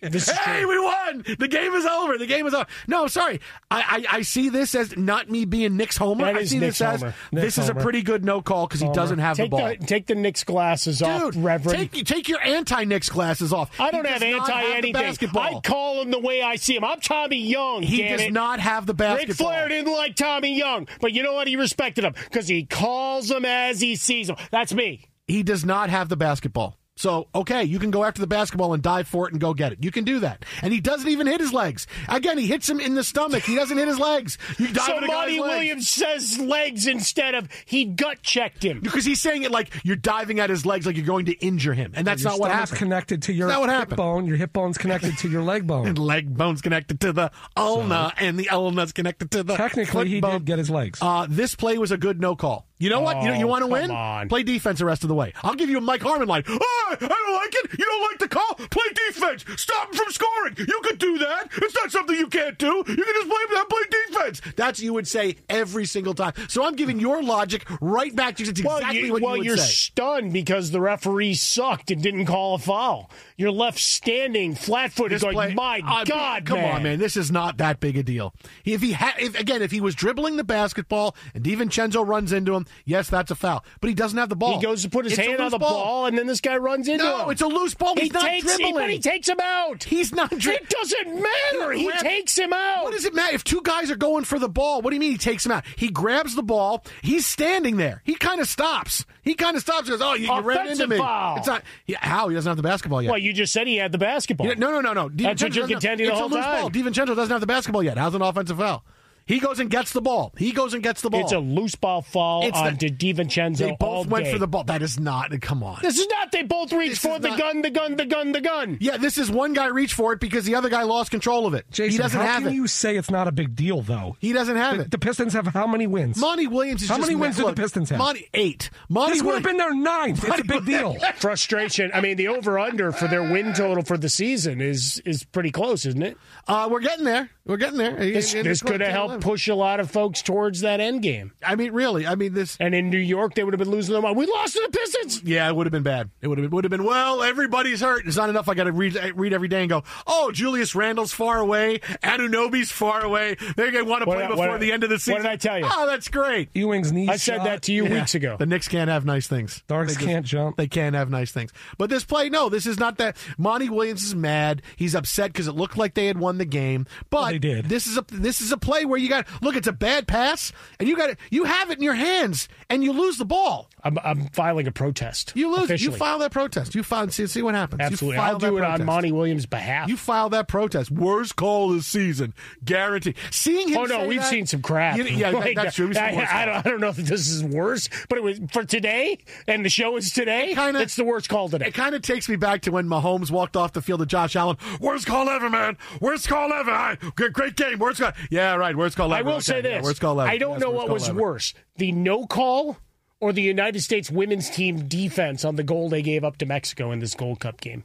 [0.03, 0.69] hey, true.
[0.69, 1.25] we won!
[1.39, 2.17] The game is over.
[2.17, 2.67] The game is over.
[2.89, 3.41] No, sorry.
[3.71, 6.25] I, I, I see this as not me being Knicks homer.
[6.25, 7.15] I see Knicks this as homer.
[7.33, 9.75] this Knicks is a pretty good no call because he doesn't have take the ball.
[9.77, 11.93] take the Knicks glasses off, Reverend.
[11.93, 13.79] take take your anti Knicks glasses off.
[13.79, 14.93] I don't have anti anything.
[14.95, 15.43] basketball.
[15.43, 16.85] I call him the way I see him.
[16.85, 17.83] I'm Tommy Young.
[17.83, 18.33] he does it.
[18.33, 19.49] not have the Ric basketball.
[19.49, 21.47] Flair didn't like Tommy Young, but you know what?
[21.47, 24.37] He respected him because he calls him as he sees him.
[24.51, 25.07] That's me.
[25.27, 26.80] He does not have the basketball.
[27.01, 29.73] So, okay, you can go after the basketball and dive for it and go get
[29.73, 29.79] it.
[29.83, 30.45] You can do that.
[30.61, 31.87] And he doesn't even hit his legs.
[32.11, 33.43] Again, he hits him in the stomach.
[33.43, 34.37] He doesn't hit his legs.
[34.59, 35.49] You dive So at a Monty legs.
[35.55, 38.81] Williams says legs instead of he gut checked him.
[38.81, 41.73] Because he's saying it like you're diving at his legs like you're going to injure
[41.73, 41.93] him.
[41.97, 42.79] And that's your not what stomach's happened.
[42.91, 43.97] connected to your That's not what hip happened.
[43.97, 44.27] bone.
[44.27, 45.87] Your hip bone's connected to your leg bone.
[45.87, 50.07] And leg bone's connected to the ulna, and the ulna's connected to the Technically, foot
[50.07, 50.33] he bone.
[50.33, 50.99] did get his legs.
[51.01, 52.67] Uh, this play was a good no call.
[52.81, 53.23] You know what?
[53.23, 53.91] You, Oh, you want to win?
[53.91, 54.29] on.
[54.29, 55.33] Play defense the rest of the way.
[55.45, 56.43] I'll give you a Mike Harmon line.
[56.49, 57.79] Oh, I don't like it.
[57.79, 58.55] You don't like the call?
[58.55, 59.45] Play defense.
[59.61, 60.57] Stop him from scoring.
[60.59, 61.49] You could do that.
[61.61, 62.67] It's not something you can't do.
[62.67, 63.67] You can just play that.
[63.69, 64.41] Play defense.
[64.57, 66.33] That's you would say every single time.
[66.49, 68.51] So I'm giving your logic right back to you.
[68.51, 69.51] It's Well, exactly you, what well you would say.
[69.51, 69.73] Well, you're say.
[69.73, 73.11] stunned because the referee sucked and didn't call a foul.
[73.37, 76.75] You're left standing flat-footed, going, play- "My Uh, God, come man.
[76.77, 76.99] on, man!
[76.99, 78.35] This is not that big a deal.
[78.65, 82.55] If he had, if again, if he was dribbling the basketball and DiVincenzo runs into
[82.55, 83.65] him, yes, that's a foul.
[83.81, 84.59] But he doesn't have the ball.
[84.59, 86.07] He goes to put his It's hand on the ball.
[86.07, 87.11] and then this guy runs into him.
[87.11, 87.95] No, it's a loose ball.
[87.97, 88.75] He He's not takes, dribbling.
[88.75, 89.85] But he takes him out.
[89.85, 90.31] He's not.
[90.31, 91.73] Dri- it doesn't matter.
[91.73, 92.85] He grab- takes him out.
[92.85, 94.83] What does it matter if two guys are going for the ball?
[94.83, 95.65] What do you mean he takes him out?
[95.77, 96.85] He grabs the ball.
[97.03, 98.03] He's standing there.
[98.05, 99.05] He kind of stops.
[99.23, 99.89] He kind of stops.
[99.89, 100.97] and Goes, oh, you, you ran into me.
[100.99, 101.37] foul.
[101.37, 101.63] It's not.
[101.87, 103.11] Yeah, how he doesn't have the basketball yet.
[103.11, 104.47] Well, you just said he had the basketball.
[104.47, 105.09] Yeah, no, no, no, no.
[105.09, 106.63] That's what you're doesn't have- contending the whole time.
[106.63, 106.71] Ball.
[106.71, 107.99] DiVincenzo doesn't have the basketball yet.
[107.99, 108.85] How's an offensive foul?
[109.31, 110.33] He goes and gets the ball.
[110.37, 111.21] He goes and gets the ball.
[111.21, 114.33] It's a loose ball fall It's on the- DiVincenzo They all both went day.
[114.33, 114.65] for the ball.
[114.65, 115.31] That is not.
[115.41, 115.79] Come on.
[115.83, 116.33] This is not.
[116.33, 118.77] They both reached This for is the not- gun, the gun, the gun, the gun.
[118.81, 121.55] Yeah, this is one guy reached for it because the other guy lost control of
[121.55, 121.65] it.
[121.71, 122.57] Jason, he doesn't how have can it.
[122.57, 124.17] you say it's not a big deal, though?
[124.19, 124.91] He doesn't have The, it.
[124.91, 126.17] the Pistons have how many wins?
[126.17, 127.99] Monty Williams is How just many wins do look, the Pistons have?
[127.99, 128.71] Monty eight.
[128.89, 130.25] Monty this would have been their ninth.
[130.25, 130.97] It's a big deal.
[131.19, 131.93] Frustration.
[131.95, 135.87] I mean, the over/under for their win total for the season is is pretty close,
[135.87, 136.17] isn't it?
[136.49, 137.31] Uh, we're getting there.
[137.47, 137.95] We're getting there.
[137.97, 141.33] This, this could have helped push a lot of folks towards that end game.
[141.45, 142.07] I mean, really.
[142.07, 142.57] I mean, this.
[142.61, 144.17] And in New York, they would have been losing their mind.
[144.17, 145.23] We lost to the Pistons.
[145.23, 146.11] Yeah, it would have been bad.
[146.21, 146.85] It would have been, would have been.
[146.85, 148.07] Well, everybody's hurt.
[148.07, 148.49] It's not enough.
[148.49, 149.85] I got to read read every day and go.
[150.07, 151.79] Oh, Julius Randle's far away.
[152.03, 153.37] Anunoby's far away.
[153.57, 155.23] They're going to want to play before what- the end of the what season.
[155.23, 155.67] did I tell you?
[155.71, 156.49] Oh, that's great.
[156.55, 157.45] Ewing's knee I said shot.
[157.45, 157.95] that to you Yeah.
[158.01, 158.37] weeks ago.
[158.39, 159.63] The Knicks can't have nice things.
[159.69, 160.57] Dogs They just- can't jump.
[160.57, 161.53] They can't have nice things.
[161.79, 163.17] But this play, no, this is not that.
[163.39, 164.63] Monty Williams is mad.
[164.77, 166.87] He's upset because it looked like they had won the game.
[167.11, 167.67] But they did.
[167.67, 169.57] this is a this is a play where you got look.
[169.57, 172.93] It's a bad pass, and you got you have it in your hands, and you
[172.93, 173.70] lose the ball.
[173.83, 175.33] I'm, I'm filing a protest.
[175.35, 175.65] You lose.
[175.65, 175.93] Officially.
[175.93, 176.75] You file that protest.
[176.75, 177.09] You file.
[177.11, 177.81] See, see what happens.
[177.81, 178.17] Absolutely.
[178.17, 178.85] You file I'll do it on.
[178.85, 179.89] Monty Williams' behalf.
[179.89, 180.91] You file that protest.
[180.91, 183.15] Worst call of the season, guarantee.
[183.31, 183.79] Seeing him.
[183.79, 184.97] Oh no, we've that- seen some crap.
[184.97, 185.93] You- yeah, that- Like, that's true.
[185.97, 189.19] I, I don't, I don't know if this is worse, but it was for today,
[189.47, 190.55] and the show is today.
[190.55, 191.67] kinda- it's the worst call today.
[191.69, 194.37] It kind of takes me back to when Mahomes walked off the field to Josh
[194.37, 194.57] Allen.
[194.81, 195.77] Worst call ever, man.
[196.01, 196.71] Worst call ever.
[196.71, 197.79] Right, Great, game.
[197.79, 198.13] Worst call.
[198.31, 198.77] Yeah, right.
[198.77, 199.21] Worst call ever.
[199.21, 200.31] I will Okay, say yeah, this: worst call ever.
[200.31, 201.21] I don't Yes, know what was ever.
[201.21, 202.77] worse, the no call
[203.21, 206.91] or the United States women's team defense on the goal they gave up to Mexico
[206.91, 207.85] in this Gold Cup game.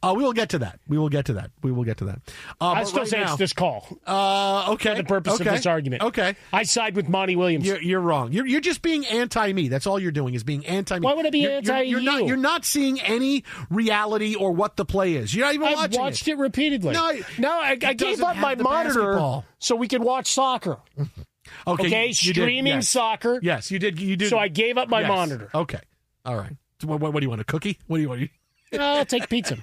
[0.00, 0.78] Uh, we will get to that.
[0.86, 1.50] We will get to that.
[1.60, 2.20] We will get to that.
[2.60, 4.90] Uh, I still right say now- it's this call Uh, okay.
[4.90, 5.48] for the purpose okay.
[5.50, 6.02] of this argument.
[6.02, 6.36] Okay.
[6.52, 7.66] I side with Monty Williams.
[7.66, 8.32] You're, you're wrong.
[8.32, 9.66] You're, you're just being anti me.
[9.68, 11.04] That's all you're doing is being anti me.
[11.04, 12.28] Why would I be you're, anti you're, you're not, you?
[12.28, 15.34] you're not seeing any reality or what the play is.
[15.34, 16.92] You're not even I've watching watched it, repeatedly.
[16.94, 19.44] No, no, I, I gave up my monitor basketball.
[19.58, 20.78] so we could watch soccer.
[21.66, 22.88] Okay, Okay, you- you did, streaming yes.
[22.88, 23.40] soccer.
[23.42, 24.00] Yes, you did.
[24.00, 24.28] You did.
[24.30, 25.08] So I gave up my Yes.
[25.08, 25.50] monitor.
[25.54, 25.80] Okay.
[26.24, 26.52] All right.
[26.80, 27.40] So what, what, what do you want?
[27.40, 27.78] A cookie?
[27.86, 28.30] What do you want?
[28.78, 29.56] I'll take pizza.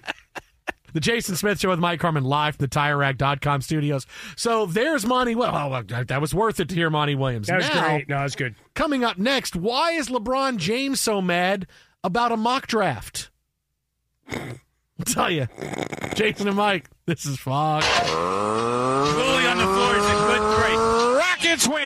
[0.93, 4.05] The Jason Smith Show with Mike Harmon live from the TireRack.com studios.
[4.35, 5.33] So there's Monty.
[5.33, 7.47] Oh, well, oh, that was worth it to hear Monty Williams.
[7.47, 8.09] That was Now, great.
[8.09, 8.55] No, that was good.
[8.75, 11.65] Coming up next, why is LeBron James so mad
[12.03, 13.31] about a mock draft?
[14.29, 15.47] I'll tell you.
[16.13, 17.87] Jason and Mike, this is Fox.
[17.87, 20.77] Bully on the floor is a good break.
[21.19, 21.85] Rockets win.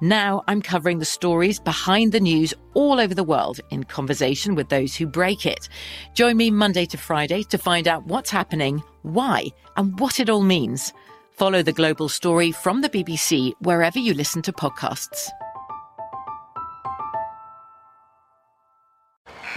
[0.00, 4.68] Now I'm covering the stories behind the news all over the world in conversation with
[4.68, 5.68] those who break it.
[6.14, 9.46] Join me Monday to Friday to find out what's happening, why,
[9.76, 10.92] and what it all means.
[11.32, 15.30] Follow the global story from the BBC wherever you listen to podcasts.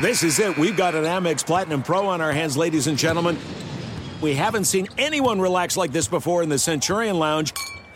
[0.02, 0.58] This is it.
[0.58, 3.38] We've got an Amex Platinum Pro on our hands, ladies and gentlemen.
[4.22, 7.54] We haven't seen anyone relax like this before in the Centurion Lounge.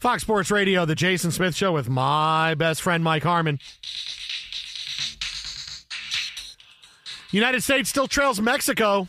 [0.00, 3.58] Fox Sports Radio, the Jason Smith Show with my best friend Mike Harmon.
[7.30, 9.08] United States still trails Mexico.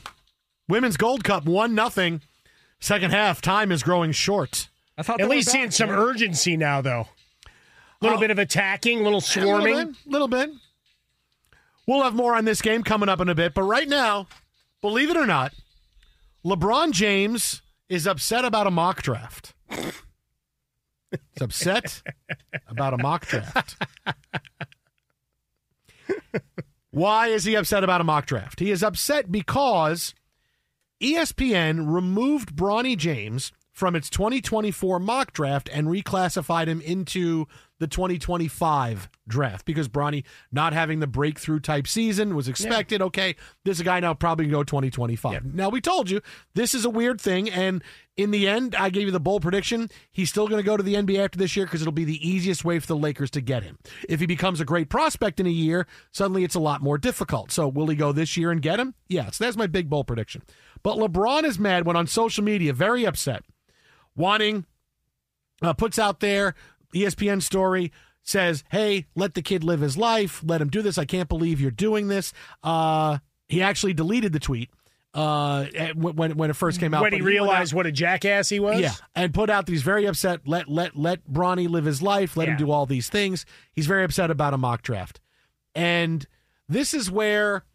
[0.67, 2.21] Women's Gold Cup one nothing.
[2.81, 4.67] Second half time is growing short.
[4.97, 7.07] I thought at least seeing some urgency now, though.
[7.47, 8.21] A little Oh.
[8.21, 9.73] bit of attacking, a little A swarming.
[9.75, 10.49] little bit, little bit.
[11.87, 14.27] We'll have more on this game coming up in a bit, but right now,
[14.81, 15.53] believe it or not,
[16.45, 19.53] LeBron James is upset about a mock draft.
[21.12, 22.01] He's upset
[22.68, 23.78] about a mock draft.
[26.91, 28.59] Why is he upset about a mock draft?
[28.59, 30.14] He is upset because
[31.01, 37.47] ESPN removed Bronny James from its 2024 mock draft and reclassified him into
[37.80, 43.01] the 2025 draft because Bronny not having the breakthrough type season was expected.
[43.01, 45.55] Okay, this is a guy now probably can go 2025.
[45.55, 46.22] Now we told you
[46.53, 47.84] this is a weird thing, and
[48.17, 49.89] in the end, I gave you the bold prediction.
[50.11, 52.28] He's still going to go to the NBA after this year because it'll be the
[52.28, 53.80] easiest way for the Lakers to get him.
[54.07, 57.51] If he becomes a great prospect in a year, suddenly it's a lot more difficult.
[57.51, 58.93] So will he go this year and get him?
[59.07, 60.43] Yeah, so that's my big bold prediction.
[60.84, 63.43] But LeBron is mad when on social media, very upset,
[64.16, 64.66] wanting
[65.62, 66.55] uh, puts out there
[66.93, 67.91] ESPN story
[68.24, 70.43] says, "Hey, let the kid live his life.
[70.45, 70.97] Let him do this.
[70.97, 72.34] I can't believe you're doing this."
[72.64, 74.70] Uh, he actually deleted the tweet
[75.14, 77.01] uh, when when it first came out.
[77.01, 78.80] when but he realized out- what a jackass he was.
[78.80, 80.41] yeah, and put out that he's very upset.
[80.45, 82.38] Let let let Bronny live his life.
[82.38, 83.45] Let him do all these things.
[83.74, 85.20] He's very upset about a mock draft,
[85.76, 86.26] and
[86.68, 87.66] this is where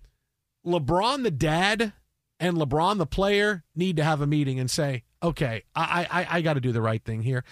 [0.66, 1.92] LeBron the dad
[2.40, 6.40] and LeBron the player need to have a meeting and say, "Okay, I I, I
[6.42, 7.44] got to do the right thing here.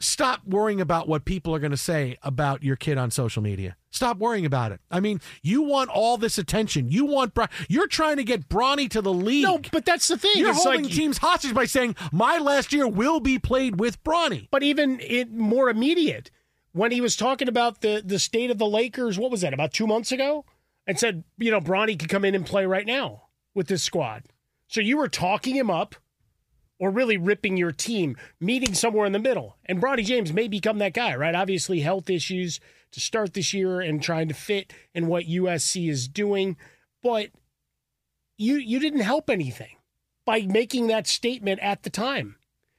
[0.00, 3.76] Stop worrying about what people are going to say about your kid on social media.
[3.92, 4.80] Stop worrying about it.
[4.90, 6.90] I mean, you want all this attention.
[6.90, 9.44] You want Bron- you're trying to get Bronny to the league.
[9.44, 10.32] No, but that's the thing.
[10.36, 14.02] You're It's holding like- teams hostage by saying my last year will be played with
[14.02, 14.48] Bronny.
[14.50, 16.32] But even it more immediate
[16.72, 19.20] when he was talking about the the state of the Lakers.
[19.20, 20.44] What was that about two months ago?
[20.84, 24.24] And said you know Bronny could come in and play right now with this squad.
[24.66, 25.94] So you were talking him up,
[26.82, 29.56] or really ripping your team, meeting somewhere in the middle.
[29.66, 31.32] And Bronny James may become that guy, right?
[31.36, 32.58] Obviously, health issues
[32.90, 36.56] to start this year and trying to fit in what USC is doing,
[37.00, 37.28] but
[38.36, 39.76] you you didn't help anything
[40.26, 42.34] by making that statement at the time.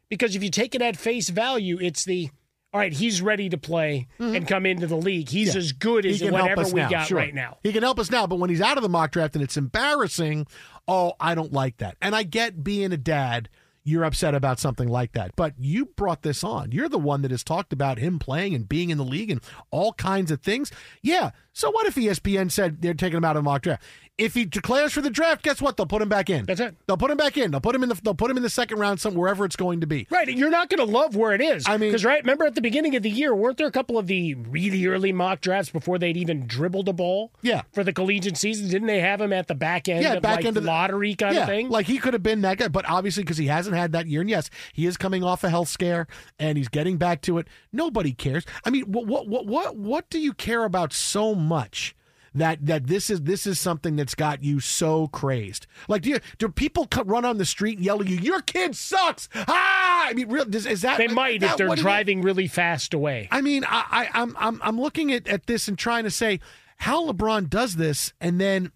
[0.10, 2.30] Because if you take it at face value, it's the
[2.74, 5.30] all right, he's ready to play and come into the league.
[5.30, 5.58] He's Mm-hmm.
[5.58, 5.64] Yeah.
[5.64, 7.18] as good as He can help whatever we now, got sure.
[7.20, 7.58] right now.
[7.64, 9.56] He can help us now, but when he's out of the mock draft and it's
[9.58, 10.47] embarrassing,
[10.88, 11.95] oh, I don't like that.
[12.01, 13.47] And I get being a dad,
[13.84, 15.36] you're upset about something like that.
[15.36, 16.72] But you brought this on.
[16.72, 19.42] You're the one that has talked about him playing and being in the league and
[19.72, 20.72] all kinds of things.
[21.02, 21.32] Yeah.
[21.54, 23.84] So what if ESPN said they're taking him out of the mock draft?
[24.16, 25.76] If he declares for the draft, guess what?
[25.76, 26.45] They'll put him back in.
[26.45, 26.76] That's it.
[26.86, 27.49] They'll put him back in.
[27.49, 27.95] They'll put him in the.
[27.95, 30.06] They'll put him in the second round, some wherever it's going to be.
[30.12, 31.64] Right, you're not going to love where it is.
[31.68, 33.97] I mean- because right, remember at the beginning of the year, weren't there a couple
[33.97, 37.32] of the really early mock drafts before they'd even dribbled a ball?
[37.41, 37.64] Yeah.
[37.72, 40.04] for the collegiate season, didn't they have him at the back end?
[40.04, 41.70] Yeah, of back like end of the lottery kind yeah, of thing.
[41.70, 44.22] Like he could have been that guy, but obviously because he hasn't had that year,
[44.22, 47.47] and yes, he is coming off a health scare, and he's getting back to it.
[47.72, 48.45] Nobody cares.
[48.64, 51.43] I mean, what what what what, what do you care about so much?
[51.44, 51.96] Much
[52.36, 55.68] that, that this is this is something that's got you so crazed.
[55.88, 58.18] Like, do you, do people run on the street and yell at you?
[58.18, 59.30] Your kid sucks.
[59.36, 60.08] Ah!
[60.08, 61.84] I mean, real is, is that they might that if they're what it is?
[61.84, 63.28] driving really fast away.
[63.32, 66.39] I mean, I, I, I'm I'm I'm looking at, at this and trying to say
[66.78, 68.72] how LeBron does this, and then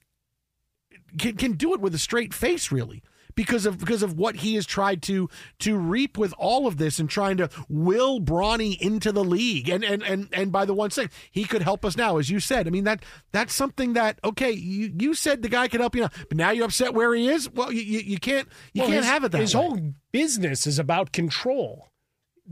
[1.18, 3.01] can, can do it with a straight face, really,
[3.38, 5.29] because of because of what he has tried to
[5.59, 9.85] to reap with all of this and trying to will Bronny into the league, and
[9.85, 12.67] and and and by the one thing, he could help us now, as you said.
[12.67, 16.01] I mean that that's something that okay, you you said the guy could help you
[16.01, 17.49] now, but now you're upset where he is.
[17.49, 19.61] Well, you you, you can't you Well, can't his, have it that His way.
[19.61, 19.79] whole
[20.11, 21.88] business is about control,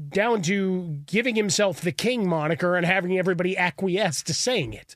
[0.09, 4.95] down to giving himself the king moniker and having everybody acquiesce to saying it.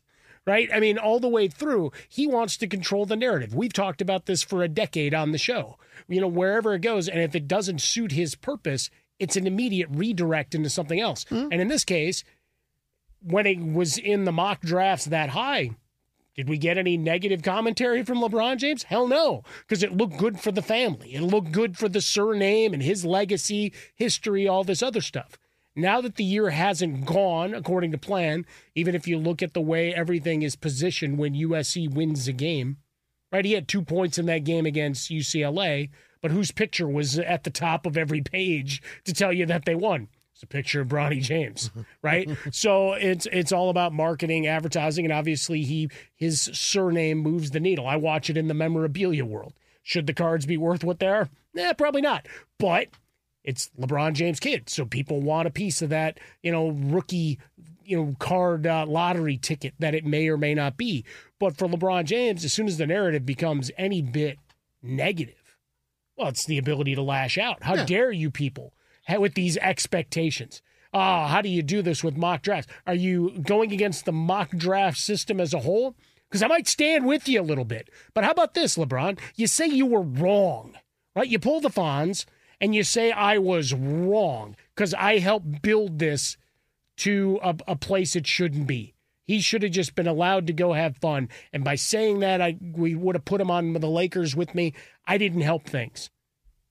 [0.49, 0.69] Right?
[0.73, 3.53] I mean, all the way through, he wants to control the narrative.
[3.53, 5.77] We've talked about this for a decade on the show.
[6.07, 8.89] You know, wherever it goes, and if it doesn't suit his purpose,
[9.19, 11.25] it's an immediate redirect into something else.
[11.29, 11.49] Hmm.
[11.51, 12.23] And in this case,
[13.21, 15.71] when it was in the mock drafts that high,
[16.35, 18.83] did we get any negative commentary from LeBron James?
[18.83, 21.13] Hell no, because it looked good for the family.
[21.13, 25.37] It looked good for the surname and his legacy, history, all this other stuff.
[25.75, 28.45] Now that the year hasn't gone according to plan,
[28.75, 32.77] even if you look at the way everything is positioned when USC wins a game,
[33.31, 33.45] right?
[33.45, 35.89] He had two points in that game against UCLA,
[36.21, 39.75] but whose picture was at the top of every page to tell you that they
[39.75, 40.09] won?
[40.33, 41.69] It's a picture of Bronny James,
[42.01, 42.29] right?
[42.51, 47.85] so it's it's all about marketing, advertising, and obviously he his surname moves the needle.
[47.85, 49.53] I watch it in the memorabilia world.
[49.83, 51.29] Should the cards be worth what they are?
[51.53, 52.25] Nah, probably not.
[52.57, 52.87] But
[53.49, 57.39] it's LeBron James' kid, so people want a piece of that, you know, rookie,
[57.83, 61.03] you know, card uh, lottery ticket that it may or may not be.
[61.39, 64.37] But for LeBron James, as soon as the narrative becomes any bit
[64.83, 65.57] negative,
[66.15, 67.63] well, it's the ability to lash out.
[67.63, 68.71] How dare you people
[69.17, 70.61] with these expectations?
[70.93, 72.71] Ah, how do you do this with mock drafts?
[72.85, 75.95] Are you going against the mock draft system as a whole?
[76.29, 77.89] Because I might stand with you a little bit.
[78.13, 79.17] But how about this, LeBron?
[79.35, 80.77] You say you were wrong,
[81.15, 81.27] right?
[81.27, 82.25] You pull the Fonz
[82.61, 86.37] and you say I was wrong because I helped build this
[86.97, 88.93] to a, a place it shouldn't be.
[89.25, 91.29] He should have just been allowed to go have fun.
[91.53, 94.73] And by saying that, I we would have put him on the Lakers with me.
[95.05, 96.09] I didn't help things.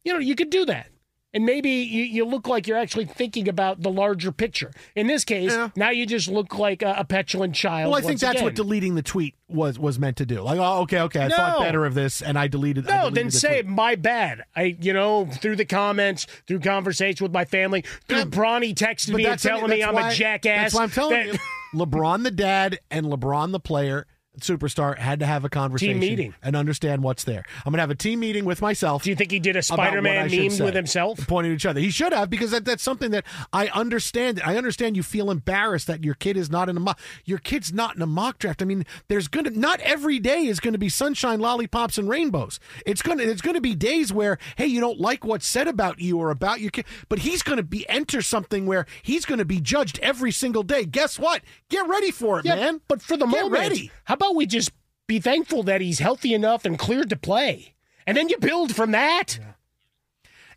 [0.04, 0.88] You know, you could do that.
[1.34, 4.70] And maybe you, you look like you're actually thinking about the larger picture.
[4.96, 7.90] In this case, now you just look like a, a petulant child.
[7.90, 8.44] Well, I think that's again.
[8.44, 10.40] what deleting the tweet was was meant to do.
[10.40, 12.88] Like, oh, okay, okay, I thought better of this, and I deleted.
[12.88, 13.66] I No, deleted then the say tweet.
[13.74, 14.42] my bad.
[14.56, 19.26] I, you know, through the comments, through conversation with my family, through Bronny texting me
[19.26, 20.72] and telling me I'm why- a jackass.
[20.72, 21.38] That's why I'm telling that- you.
[21.74, 24.06] LeBron the dad and LeBron the player,
[24.40, 26.34] superstar, had to have a conversation meeting.
[26.42, 27.44] and understand what's there.
[27.64, 29.02] I'm gonna have a team meeting with myself.
[29.02, 31.26] Do you think he did a Spider-Man meme say, with himself?
[31.26, 31.80] pointing at each other?
[31.80, 34.40] He should have because that, that's something that I understand.
[34.44, 36.98] I understand you feel embarrassed that your kid is not in a mock.
[37.24, 38.62] Your kid's not in a mock draft.
[38.62, 42.60] I mean, there's gonna not every day is going to be sunshine, lollipops, and rainbows.
[42.86, 46.18] It's gonna it's gonna be days where hey, you don't like what's said about you
[46.18, 49.98] or about your kid, but he's gonna be enter something where he's gonna be judged
[50.02, 50.84] every single day.
[50.84, 51.42] Guess what?
[51.68, 52.80] Get ready for it, Yeah, man.
[52.88, 53.90] But for the Get moment, ready.
[54.04, 54.70] how about we just
[55.06, 57.74] be thankful that he's healthy enough and cleared to play,
[58.06, 59.38] and then you build from that.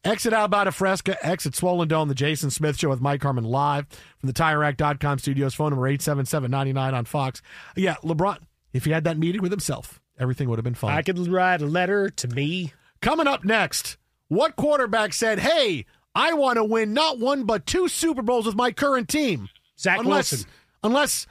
[0.03, 3.43] Exit out about a fresca, exit Swollen Dome, the Jason Smith Show with Mike Harmon
[3.43, 3.85] live
[4.17, 5.53] from the TireRack.com studios.
[5.53, 7.43] Phone number 877-99 on Fox.
[7.75, 8.39] Yeah, LeBron,
[8.73, 10.97] if he had that meeting with himself, everything would have been fine.
[10.97, 12.73] I could write a letter to me.
[12.99, 13.97] Coming up next,
[14.27, 18.55] what quarterback said, hey, I want to win not one but two Super Bowls with
[18.55, 19.49] my current team?
[19.79, 20.49] Zach unless, Wilson.
[20.83, 21.27] Unless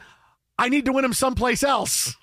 [0.59, 2.17] I need to win them someplace else.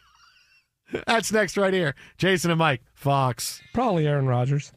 [1.05, 1.95] That's next right here.
[2.17, 3.61] Jason and Mike, Fox.
[3.73, 4.71] Probably Aaron Rodgers.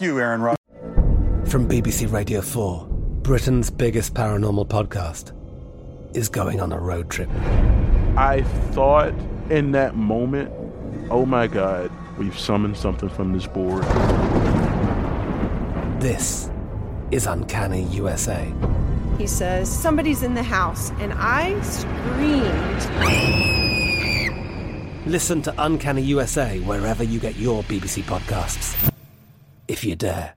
[0.00, 1.50] You, Aaron Rodgers.
[1.50, 2.86] From BBC Radio 4,
[3.22, 5.32] Britain's biggest paranormal podcast
[6.16, 7.28] is going on a road trip.
[8.16, 9.12] I thought
[9.50, 10.50] in that moment,
[11.10, 13.84] oh my God, we've summoned something from this board.
[16.00, 16.50] This
[17.10, 18.52] is Uncanny USA.
[19.18, 20.90] He says, Somebody's in the house.
[20.98, 23.65] And I screamed.
[25.06, 28.92] Listen to Uncanny USA wherever you get your BBC podcasts,
[29.68, 30.34] if you dare.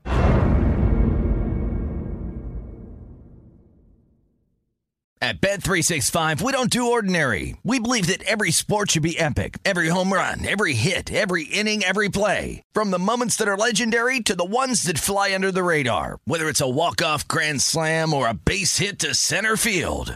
[5.22, 7.58] At Bet365, we don't do ordinary.
[7.64, 9.58] We believe that every sport should be epic.
[9.66, 12.64] Every home run, every hit, every inning, every play.
[12.72, 16.20] From the moments that are legendary to the ones that fly under the radar.
[16.24, 20.16] Whether it's a walk-off grand slam or a base hit to center field.